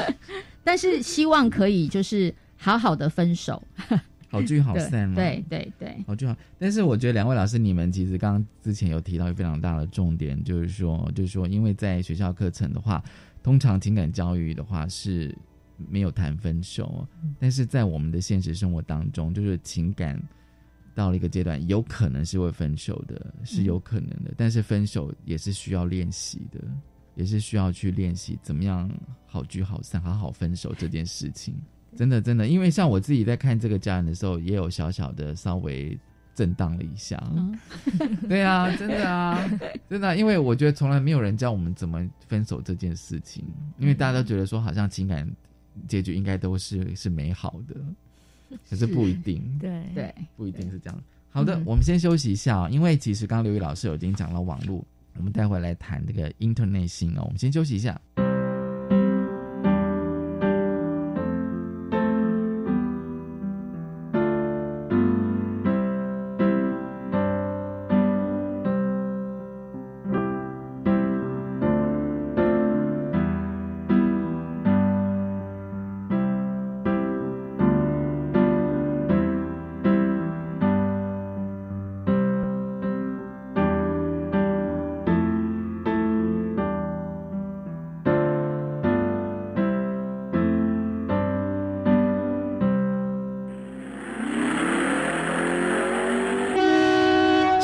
[0.64, 3.62] 但是希望可以就是好好的分手，
[4.30, 5.16] 好聚好散嘛。
[5.16, 6.34] 对对对，好聚好。
[6.58, 13.04] 但是我觉得两位老师，你们其实刚刚之前有提到一个非常大的重点，就是说，就是说，因为在学校课程的话，
[13.42, 15.36] 通常情感教育的话是
[15.90, 17.06] 没有谈分手，
[17.38, 20.18] 但是在我们的现实生活当中，就是情感。
[20.98, 24.34] 到了一个阶段，有可能是会分手的，是有可能的。
[24.36, 26.58] 但是分手也是需要练习的，
[27.14, 28.90] 也是需要去练习怎么样
[29.24, 31.54] 好聚好散，好好分手这件事情。
[31.94, 35.96] 真的，真的，因为像我自己在看这个家人的时候，也有小小的稍微
[36.34, 37.16] 震荡了一下。
[38.28, 39.48] 对啊，真的啊，
[39.88, 43.44] 真的，因为我觉得从来没有人教我们怎么分手这件事情，
[43.78, 45.30] 因为大家都觉得说好像情感
[45.86, 47.76] 结局应该都是是美好的。
[48.68, 51.02] 可是不一定，对对，不一定是这样。
[51.30, 54.84] 好的，我们先休息一下，因为其实刚刚刘宇老师已经讲了网络，
[55.16, 57.22] 我们待会来谈这个 Internet 性哦。
[57.24, 58.00] 我们先休息一下。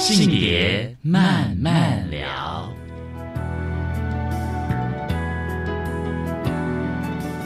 [0.05, 2.71] 性别慢慢聊，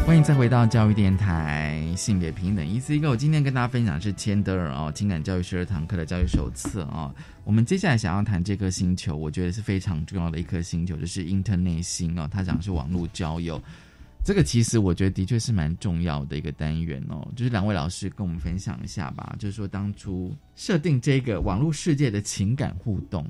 [0.04, 7.14] 欢迎再回到教育电台性别平等一次一个，我今天跟大家分享是千德尔哦情感教育十二堂课的教育手册哦。
[7.44, 12.28] 我们接下来想要谈这颗星球，我觉得是非常重要的一颗星球，就是 Internet 星哦。
[12.28, 13.62] 它讲是网络交友，
[14.28, 17.26] 这个其实我觉得的确是蛮重要的一个单元哦。
[17.34, 23.26] 就是两位老师跟我们分享一下吧，就是说当初设定这个网络世界的情感互动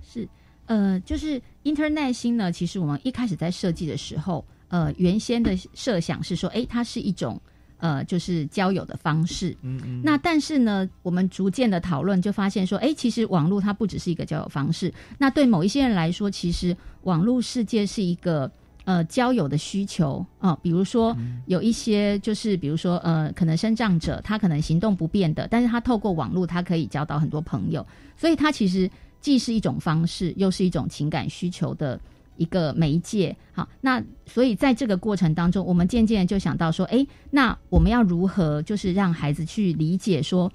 [0.00, 0.28] 是
[0.66, 4.46] 呃，就是 Internet 星呢，其实我们一开始在设计的时候。
[4.68, 7.40] 呃，原先的设想是说，哎，它是一种
[7.78, 9.56] 呃，就是交友的方式。
[9.62, 10.00] 嗯嗯。
[10.02, 14.92] 那但是呢，我们逐渐的讨论就发现说，哎，其实网络它不只是一个交友方式。
[15.18, 18.50] 那对某一些人来说，其实网络世界是一个
[18.86, 20.58] 呃交友的需求啊。
[20.62, 21.14] 比如说
[21.44, 32.00] 有一些就是比如说呃，可能生障者他可能行动不便的，但是他透过网络他可以交到很多朋友，所以他其实既是一种方式，又是一种情感需求的。
[32.38, 40.52] 一个媒介，好，那所以在这个过程当中，我们渐渐就想到说，哎，那我们要如何就是让孩子去理解说，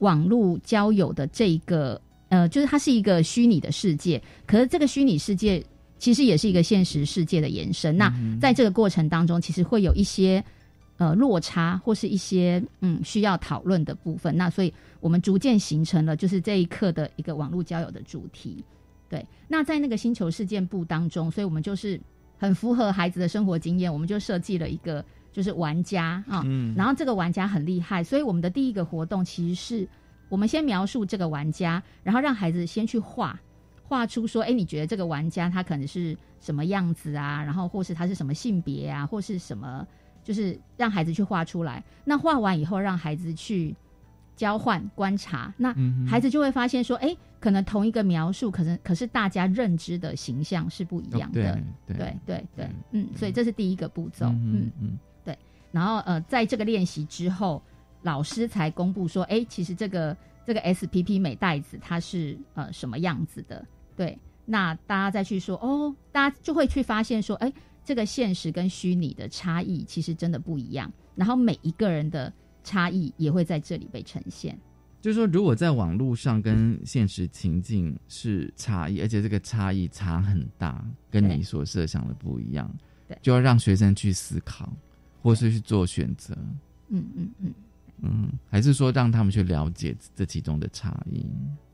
[0.00, 5.64] 网络交友的这一个，呃，就是它是一个虚拟的世界，可是这个虚拟世界
[6.02, 7.96] 其实也是一个现实世界的延伸。
[7.96, 10.42] 那在这个过程当中，其实会有一些
[10.96, 14.36] 呃落差，或是一些嗯需要讨论的部分。
[14.36, 18.64] 那所以我们逐渐形成了就是这一课的一个网络交友的主题。
[19.08, 22.00] 对，那在那个星球事件簿当中，所以我们就是
[22.36, 29.88] 很符合孩子的生活经验，我们就设计了一个就是玩家啊，嗯，然后这个玩家很厉害，所以我们的第一个活动其实是
[30.28, 33.38] 我们先描述这个玩家，然后让孩子先去画，
[33.92, 37.44] 画出说，哎，你觉得这个玩家他可能是什么样子啊？
[37.44, 39.86] 然后或是他是什么性别啊，或是什么
[40.24, 41.84] 就是让孩子去画出来。
[42.02, 43.76] 那画完以后，让孩子去
[44.34, 45.74] 交换观察，那
[46.08, 51.52] 孩子就会发现说，哎、可能同一个描述，可能可是大家认知的形象是不一样的。
[51.52, 55.36] 哦对对对对，嗯，所以这是第一个步骤，嗯嗯嗯对。
[55.70, 57.62] 然后呃，在这个练习之后，
[58.00, 60.16] 老师才公布说，哎，其实这个
[60.46, 63.62] 这个 SPP 美袋子它是呃什么样子的？
[63.96, 67.52] 对，那大家再去说，哦，大家就会去发现说，哎，
[67.84, 70.90] 这个现实跟虚拟的差异其实真的不一样。
[71.14, 72.32] 然后每一个人的
[72.64, 74.58] 差异也会在这里被呈现。
[75.00, 82.72] 就是说，如果在网络上跟现实情境是差异，而且这个差异差很大，跟你所设想的不一样，
[83.08, 84.72] 对就要让学生去思考，
[85.20, 86.32] 或是去做选择，
[86.88, 87.54] 嗯嗯嗯，
[88.02, 91.26] 嗯，还是说让他们去了解这其中的差异？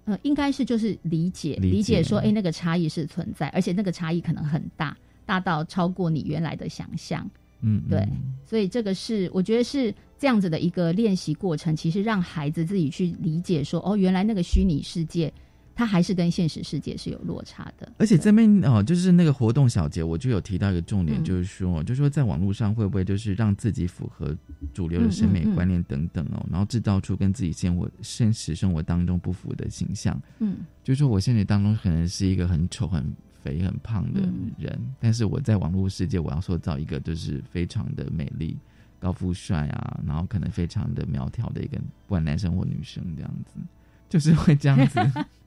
[0.08, 4.96] 呃，应该是就是理解理解说，哎，那个差异是存在，而且那个差异可能很大，
[5.26, 7.28] 大到超过你原来的想象。
[7.60, 15.30] 嗯，对嗯，所以这个是我觉得是这样子的一个练习过程，其实让孩子自己去理解说，哦，原来那个虚拟世界，
[15.78, 17.88] 它还是跟现实世界是有落差的。
[17.98, 24.36] 而且这边哦，就是那个活动小节，我就有提到一个重点，嗯就是说，就是说在网络上会不会就是让自己符合
[24.74, 30.20] 主流的审美观念等等哦，然后制造出跟自己现活现实生活当中不符的形象。
[30.40, 33.14] 嗯，就是说我现实当中可能是一个很丑、很
[33.44, 38.58] 肥、很胖的嗯人，但是我在网络世界，我要塑造一个就是非常的美丽、
[38.98, 43.60] 高富帅啊，然后可能非常的苗条的一个，不管男生或女生这样子，
[44.08, 45.00] 就是会这样子。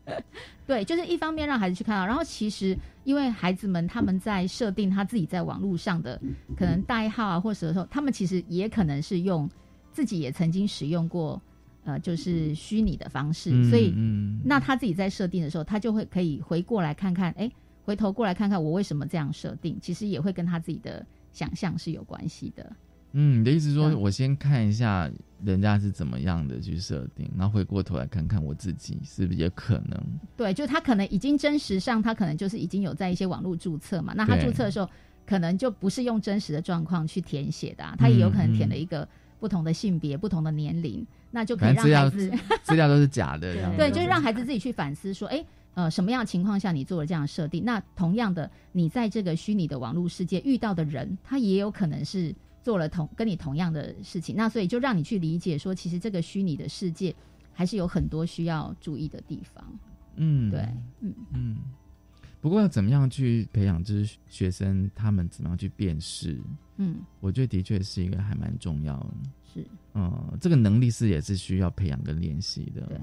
[0.68, 6.20] 对，就是一方面让孩子去看到，然后其实因为孩子们他们在设定他自己在网络上的
[6.56, 9.50] 可能代号啊或者时候，他们其实也可能是用
[9.92, 11.42] 自己也曾经使用过
[11.84, 17.52] 呃就是虚拟的方式，嗯所以嗯那他自己在设定的时候，他就会可以回过来看看，哎，
[17.84, 22.72] 回头过来看看我为什么这样设定，其实也会跟他自己的想象是有关系的。
[23.14, 25.10] 嗯，你的意思说嗯我先看一下
[25.44, 30.02] 人家是怎么样的去设定，然后回过头来看看我自己是不是也可能？
[30.38, 34.14] 对，就他可能已经真实上，他可能就是已经有在一些网络注册嘛。
[34.16, 34.90] 那他注册的时候，
[35.26, 39.08] 可能就不是用真实的状况去填写的、啊，他也有可能填了嗯一个
[39.40, 42.32] 不同的性别、不同的年龄，那就可以让孩子
[42.64, 45.44] 资料都是假的，对，就是让孩子自己去反思说，哎。
[45.74, 47.64] 呃，什么样的情况下你做了这样的设定？
[47.64, 54.36] 那同样的，你在这个虚拟的网络世界遇到的人，他也有可能是做了同跟你同样的事情。
[54.36, 57.16] 那所以就让你去理解说，其实这个虚拟的世界
[57.54, 59.80] 还是有很多需要注意的地方。
[60.16, 60.62] 嗯，对，
[61.00, 61.58] 嗯嗯。
[62.40, 66.42] 不过要怎么样去培养，就是学生他们怎么样去辨识？
[66.78, 69.14] 嗯，我觉得的确是一个还蛮重要的。
[69.54, 72.82] 是，嗯，这个能力是也是需要培养跟练习的。
[72.88, 72.98] 对，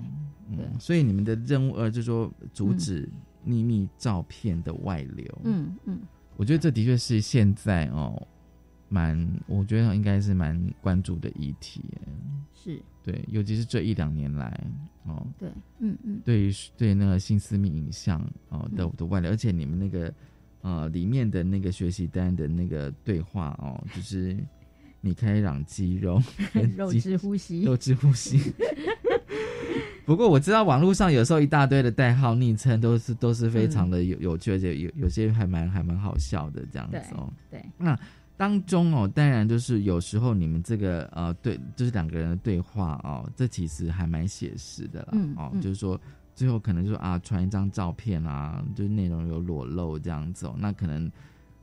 [0.51, 3.09] 嗯，所以你们的任务呃，就是说阻止
[3.45, 5.41] 秘密照片的外流。
[5.45, 6.01] 嗯嗯，
[6.37, 8.27] 我觉得这的确是现在哦，
[8.89, 11.83] 蛮我觉得应该是蛮关注的议题。
[12.55, 14.61] 是对，尤其是这一两年来
[15.05, 18.21] 哦，对，嗯嗯，对于对那个性私密影像
[18.51, 20.13] 哦的嗯的外流，而且你们那个
[20.61, 24.37] 呃里面的那个学习单的那个对话哦，就是
[25.01, 26.21] 米开朗肌肉
[26.53, 28.53] 跟肉基质呼吸肉质呼吸。
[30.05, 37.31] 不过我知道网络上有时候一大堆的代号昵称都是都是非常的有有趣，而且有有些还蛮还蛮好笑的这样子哦。
[37.51, 37.99] 对，那
[38.39, 45.19] 当中哦，当然就是有时候你们这个呃对，就是两个人的对话哦，这其实还蛮写实的啦。
[45.37, 46.01] 哦，就是说
[46.37, 51.11] 最后可能就是啊传一张照片啊，就是内容有裸露这样子哦，那可能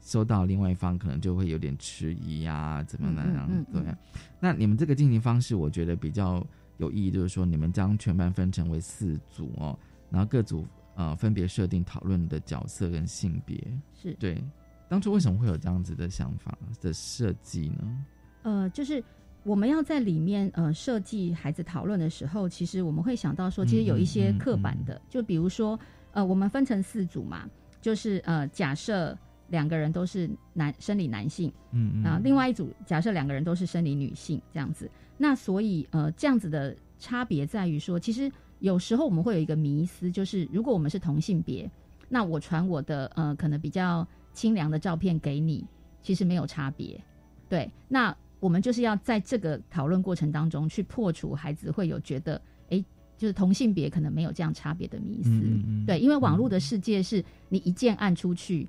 [0.02, 3.96] 收到另外一方可能就会有点迟疑啊，怎么样嗯嗯这样嗯对。
[4.42, 6.46] 那你们这个进行方式，我觉得比较
[6.78, 13.58] 有意义，就是说你们将全班分成为四组哦，然后各组呃分别设定讨论的角色跟性别。
[13.94, 14.44] 是对，
[14.88, 18.06] 当初为什么会有这样子的想法的设计呢？
[18.44, 19.04] 呃，就是
[19.44, 25.80] 我们要在里面呃设计孩子讨论的时候，其实我们会想到说，其实有一些刻板的，就比如说
[26.12, 27.50] 呃，我们分成四组嘛，
[27.82, 29.18] 就是呃，假设
[29.50, 41.70] 两个人都是男生理男性，嗯啊、另外一组假设两个人都是生理女性这样子，那所以呃这样子的差别在于说，其实有时候我们会有一个迷思，就是如果我们是同性别，
[42.10, 45.66] 那我传我的呃可能比较清凉的照片给你，
[46.04, 47.02] 其实没有差别。
[47.50, 52.86] 对，那我们就是要在这个讨论过程当中去破除孩子会有觉得，哎，
[53.18, 55.30] 就是同性别可能没有这样差别的迷思。
[55.30, 58.68] 嗯嗯嗯对，因为网络的世界是你一键按出去。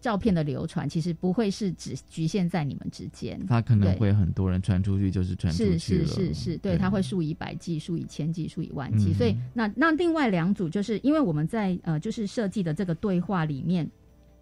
[0.00, 6.06] 照片的流传其实不会是只局限在你们之间，它可能会很多人传出去，就是传出去是了。
[6.06, 9.10] 是是是，对，它会数以百计、数以千计、数以万计。
[9.10, 13.90] 嗯所以那那另外两组，就是因为我们在呃就是设计的这个对话里面，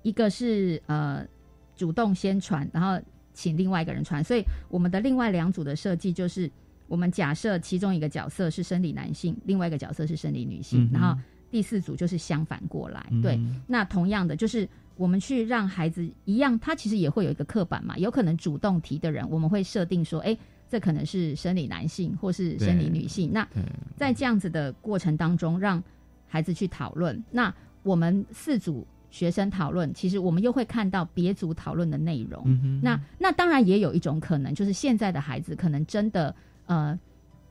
[0.07, 1.27] 一个是呃
[1.75, 3.03] 主动先传，然后
[3.35, 4.23] 请另外一个人传。
[4.23, 6.49] 所以我们的另外两组的设计就是，
[6.87, 13.05] 我们假设其中一个角色是生理男性，另外一个角色是生理女性，嗯然后第四组就是相反过来。
[13.11, 20.37] 嗯对，那同样的就是我们去让孩子一样，他其实也会有一个刻板嘛，有可能主动提的人，我们会设定说，哎。
[20.69, 23.31] 这可能是生理男性或是生理女性。
[23.33, 23.47] 那
[23.95, 25.81] 在这样子的过程当中，让
[26.27, 27.23] 孩子去讨论。
[27.31, 27.55] 那
[27.85, 28.85] 我们四组
[29.17, 32.43] 学生讨论，其实我们又会看到别组讨论的内容。
[32.45, 36.35] 嗯那那当然也有一种可能，就是现在的孩子可能真的
[36.67, 36.99] 呃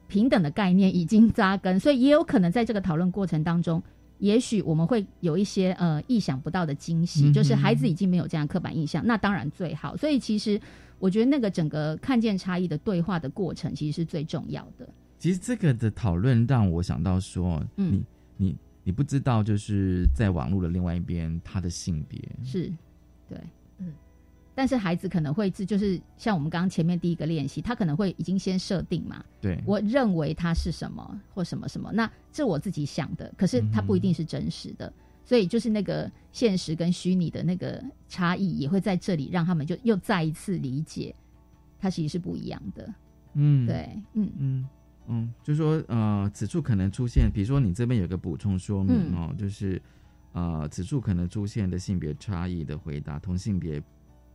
[0.08, 3.82] 平等的概念已经扎根，所以也有可能在这个讨论过程当中。
[4.20, 9.98] 也许我们会有一些呃意想不到的惊喜，嗯就是孩子已经没有这样刻板印象，那当然最好。
[9.98, 10.62] 所以其实
[11.00, 14.88] 我觉得那个整个看见差异的对话的过程，其实是最重要的。
[15.18, 18.06] 其实这个的讨论让我想到说，嗯你
[18.38, 18.56] 你
[18.86, 22.22] 你不知道，就是在网络的另外一边，他的性别。
[22.44, 22.72] 是，
[23.28, 23.38] 对，
[23.80, 23.92] 嗯。
[24.54, 29.60] 但是孩子可能会是就是像我们刚刚前面第一个练习，他可能会已经先设定嘛，对。
[29.66, 34.94] 我认为他是什么或什么什么，那这我自己想的，可是他不一定是真实的，
[35.26, 41.14] 所以就是那个现实跟虚拟的那个差异，也会在这里让他们就又再一次理解，
[41.80, 42.94] 它其实是不一样的。
[43.34, 44.32] 嗯，对，嗯。
[44.38, 44.70] 嗯
[45.08, 49.16] 嗯，就说呃，此处可能出现，比如说你这边有个补充说明嗯。
[49.16, 49.82] 哦，就是
[50.34, 53.82] 呃，此处可能出现的性别差异的回答，同性别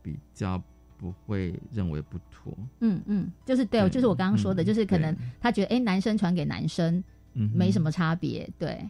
[0.01, 0.61] 比较
[0.97, 2.57] 不会认为不妥。
[2.79, 7.03] 嗯嗯，就是对，对就是我刚刚说的，嗯就是可能他觉得哎，男生传给男生
[7.33, 8.87] 嗯没什么差别，对，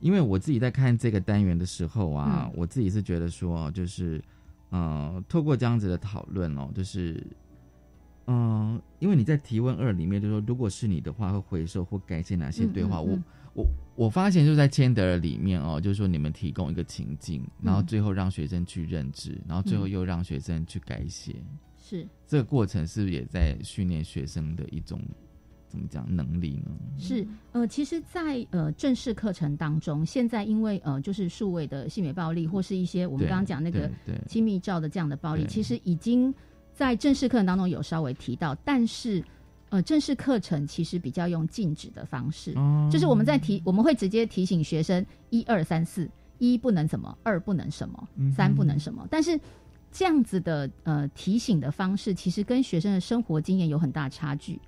[0.00, 2.52] 因为我自己在看这个单元的时候啊，嗯。
[2.56, 4.22] 我自己是觉得说，就是
[4.70, 7.24] 呃，透过这样子的讨论哦，就是
[8.26, 12.98] 嗯、呃因为你在提问二里面就说，如果是你的话，会回收或改写哪些对话？
[13.00, 13.66] 嗯嗯嗯我我
[14.04, 21.34] 我发现就在千德尔里面哦，就是说你们提供一个情境，然后最后让学生去认知，然后最后嗯又让学生去改写，
[21.76, 25.00] 是这个过程是不是也在训练学生的一种
[25.68, 26.70] 怎么讲能力呢？
[26.96, 33.90] 是，呃，其实在，呃正式课程当中，现在因为呃就是数位的性别暴力，或是一些我们对刚刚讲那个
[34.28, 36.32] 亲密照的这样的暴力，其实已经
[36.72, 39.22] 在正式课程当中有稍微提到，但是
[39.70, 49.38] 呃正式课程其实比较用禁止的方式，哦就是我们在提，我们会直接提醒学生一二三四，一不能怎么，二不能什么嗯，三不能什么，但是。
[49.94, 54.58] 这样子的呃提醒的方式，其实跟学生的生活经验有很大差距。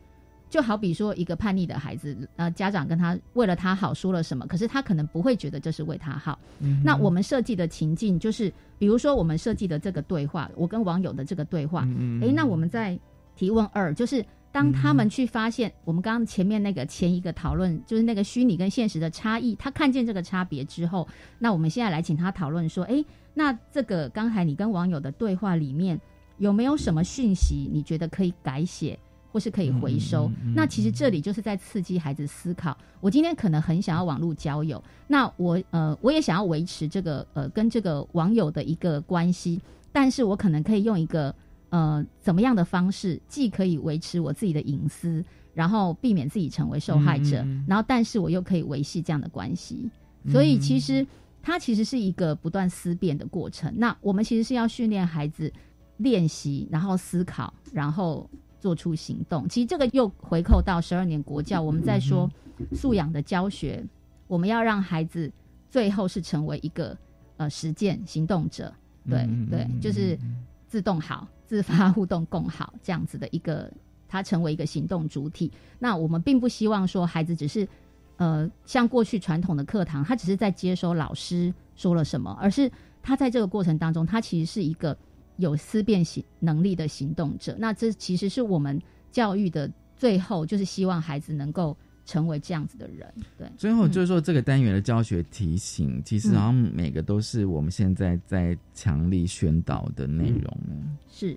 [0.55, 6.39] 就好比说，一个叛逆的孩子，呃，家长跟他为了他好说了什么，可是他可能不会觉得这是为他好。
[6.61, 12.97] 嗯那我们设计的情境就是，比如说我们设计的这个对话，我跟网友的这个对话，嗯诶，那我们在
[13.35, 21.09] 提问二，就是当他们去发现我们刚刚前面那个前一个讨论，就是那个虚拟跟现实的差异，他看见这个差别之后，
[21.41, 26.01] 那我们现在来请他讨论说，诶，那这个刚才你跟网友的对话里面
[26.39, 28.97] 有没有什么讯息，你觉得可以改写？
[29.35, 32.79] 或是可以回收，嗯嗯嗯那其实这里就是在刺激孩子思考。
[33.01, 39.61] 我今天可能很想要网络交友，那我呃我也想要维持这个呃跟这个网友的一个关系，
[39.91, 41.35] 但是我可能可以用一个
[41.71, 49.91] 呃怎么样的方式，既可以维持我自己的隐私，然后避免自己成为受害者，然后但是我又可以维系这样的关系。
[50.31, 51.05] 所以其实
[51.43, 53.75] 它其实是一个不断思辨的过程。
[53.77, 55.53] 那我们其实是要训练孩子
[55.97, 58.31] 练习，然后思考，然后
[58.65, 59.47] 做出行动。
[59.47, 62.27] 其实这个又回扣到十二年国教，我们在说
[62.73, 63.85] 素养的教学，
[64.27, 65.31] 我们要让孩子
[65.69, 66.97] 最后是成为一个
[67.37, 68.73] 呃实践行动者。
[69.07, 70.19] 对对，嗯就是
[70.67, 73.71] 自动好、 自发互动共好这样子的一个，
[74.09, 75.53] 他成为一个行动主体。
[75.79, 77.69] 那我们并不希望说孩子只是
[78.17, 84.97] 呃像过去传统的课堂，他只是在接收老师说了什么，而是他在这个过程当中，他其实是一个
[85.37, 87.57] 有思辨行能力的行动者。
[87.59, 88.81] 那这其实是我们
[89.11, 93.13] 教育的最后，就是希望孩子能够成为这样子的人。
[93.39, 100.99] 对，最后就是说，这个单元的教学提醒，其实好像每个都是我们现在在强力宣导的内容呢。
[101.09, 101.37] 是，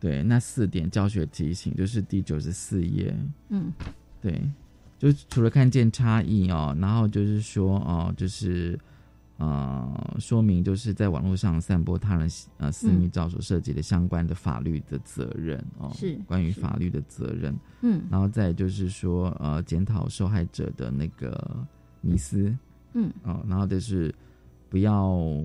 [0.00, 3.14] 对，那四点教学提醒就是第九十四页。
[3.50, 3.72] 嗯，
[4.20, 4.42] 对，
[4.98, 8.78] 就除了看见差异哦，然后就是说哦，就是
[9.38, 12.28] 呃，说明就是在网络上散播他人
[12.58, 17.56] 呃私密照所涉及的相关的法律的责任哦，是关于法律的责任。
[17.80, 21.66] 嗯然后再就是说呃，检讨受害者的那个
[22.00, 22.54] 迷思。
[22.94, 24.12] 嗯哦，然后就是
[24.70, 25.44] 不要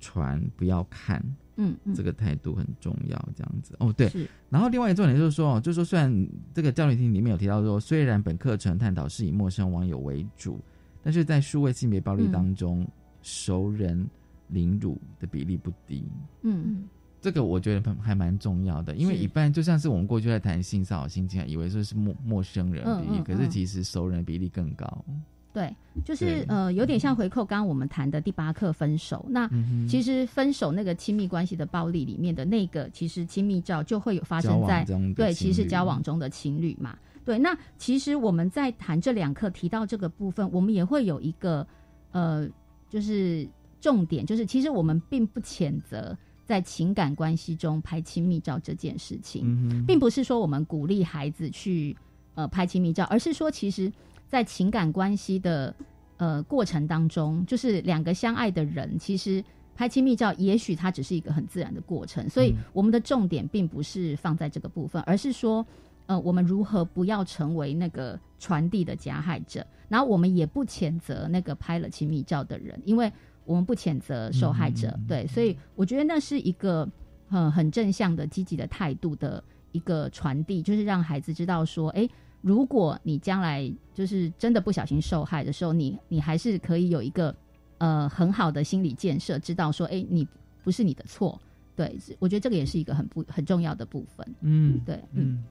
[0.00, 1.24] 传，不要看，
[1.56, 3.74] 嗯嗯这个态度很重要，这样子。
[3.78, 4.10] 哦，对。
[4.50, 10.60] 然后另外一个重点就是说，哦，就是说，虽然这个教育厅里面有提到说，虽然本课程探讨是以陌生网友为主，
[11.00, 12.86] 但是在数位性别暴力嗯当中，
[13.22, 14.08] 熟人
[14.48, 16.04] 凌辱的比例不低。
[16.42, 16.84] 嗯
[17.22, 25.04] 这个我觉得还蛮重要的，因为一般就像是我们过去在谈性骚扰、性侵害，以为说是陌陌生人比例，嗯嗯嗯可是其实熟人比例更高。
[25.52, 29.26] 对，就是呃，有点像回扣刚刚我们谈的第八课分手。
[29.28, 36.96] 那嗯其实分手那个亲密关系的暴力里面的那个，其实亲密照就会有发生在对，其实交往中的情侣嘛。
[37.22, 41.66] 对，那其实我们在谈这两课提到这个部分，我们也会有一个
[42.12, 42.48] 呃，
[42.90, 43.48] 就是
[43.80, 46.14] 重点，就是其实我们并不谴责
[46.44, 49.42] 在情感关系中拍亲密照这件事情。
[49.46, 51.96] 嗯并不是说我们鼓励孩子去
[52.34, 53.90] 呃拍亲密照，而是说其实，
[54.26, 55.74] 在情感关系的
[56.18, 59.42] 呃过程当中，就是两个相爱的人，其实
[59.74, 62.28] 拍亲密照，也许它只是一个很自然的过程。
[62.28, 65.64] 所以嗯我们的重点并不是放在这个部分，而是说。
[66.10, 69.64] 呃，我们如何不要成为那个传递的加害者？
[69.88, 73.10] 然后我们也不谴责那个拍了亲密照的人，因为
[73.44, 74.88] 我们不谴责受害者。
[74.96, 76.88] 嗯对，所以我觉得那是一个
[77.28, 79.40] 很很正向的、积极的态度的
[79.70, 82.08] 一个传递，就是让孩子知道说，哎，
[82.40, 87.32] 如果你将来就是真的不小心受害的时候，你你还是可以有一个
[87.78, 90.26] 呃很好的心理建设，知道说，哎，你
[90.64, 91.40] 不是你的错。
[91.76, 94.34] 对，我觉得这个也是一个很不很重要的部分。
[94.40, 95.44] 嗯，对，嗯，嗯，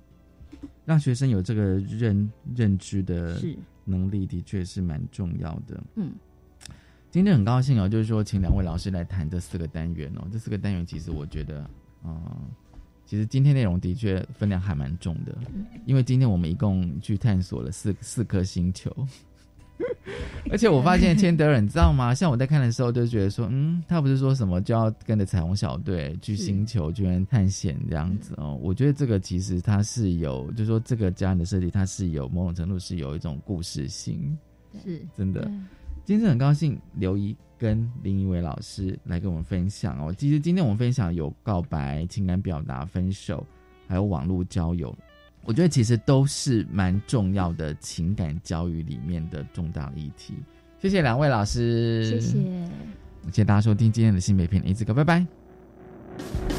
[0.85, 3.39] 让学生有这个认认知的
[3.85, 5.83] 能力，的确是蛮重要的。
[5.95, 6.11] 嗯，
[7.11, 10.27] 今天很高兴哦，就是说请两位老师来谈这四个单元哦。
[10.31, 11.69] 这四个单元其实我觉得，
[12.03, 12.19] 嗯、
[13.05, 15.37] 其实今天内容的确分量还蛮重的，
[15.85, 18.95] 因为今天我们一共去探索了四四颗星球。
[20.51, 22.13] 而且我发现千德尔，你知道吗？
[22.13, 28.57] 像我在看的时候，就觉得说，嗯，他不是说什么就要跟着彩虹小队去星球居然探险这样子哦。
[28.61, 34.37] 我觉得这个其实它是有，就是说这个家人的设计，它是有某种程度是有一种故事性，
[34.83, 35.49] 是真的。
[36.05, 40.11] 今天很高兴刘怡跟林一伟老师来跟我们分享哦。
[40.17, 43.45] 其实今天我们分享有告白、情感表达、分手，
[43.87, 44.97] 还有网络交友，
[45.43, 50.35] 我觉得其实都是蛮重要的情感教育里面的重大议题。
[50.79, 52.37] 谢谢两位老师，谢谢。
[53.25, 56.58] 谢谢大家收听今天的新北片，一字哥，拜拜。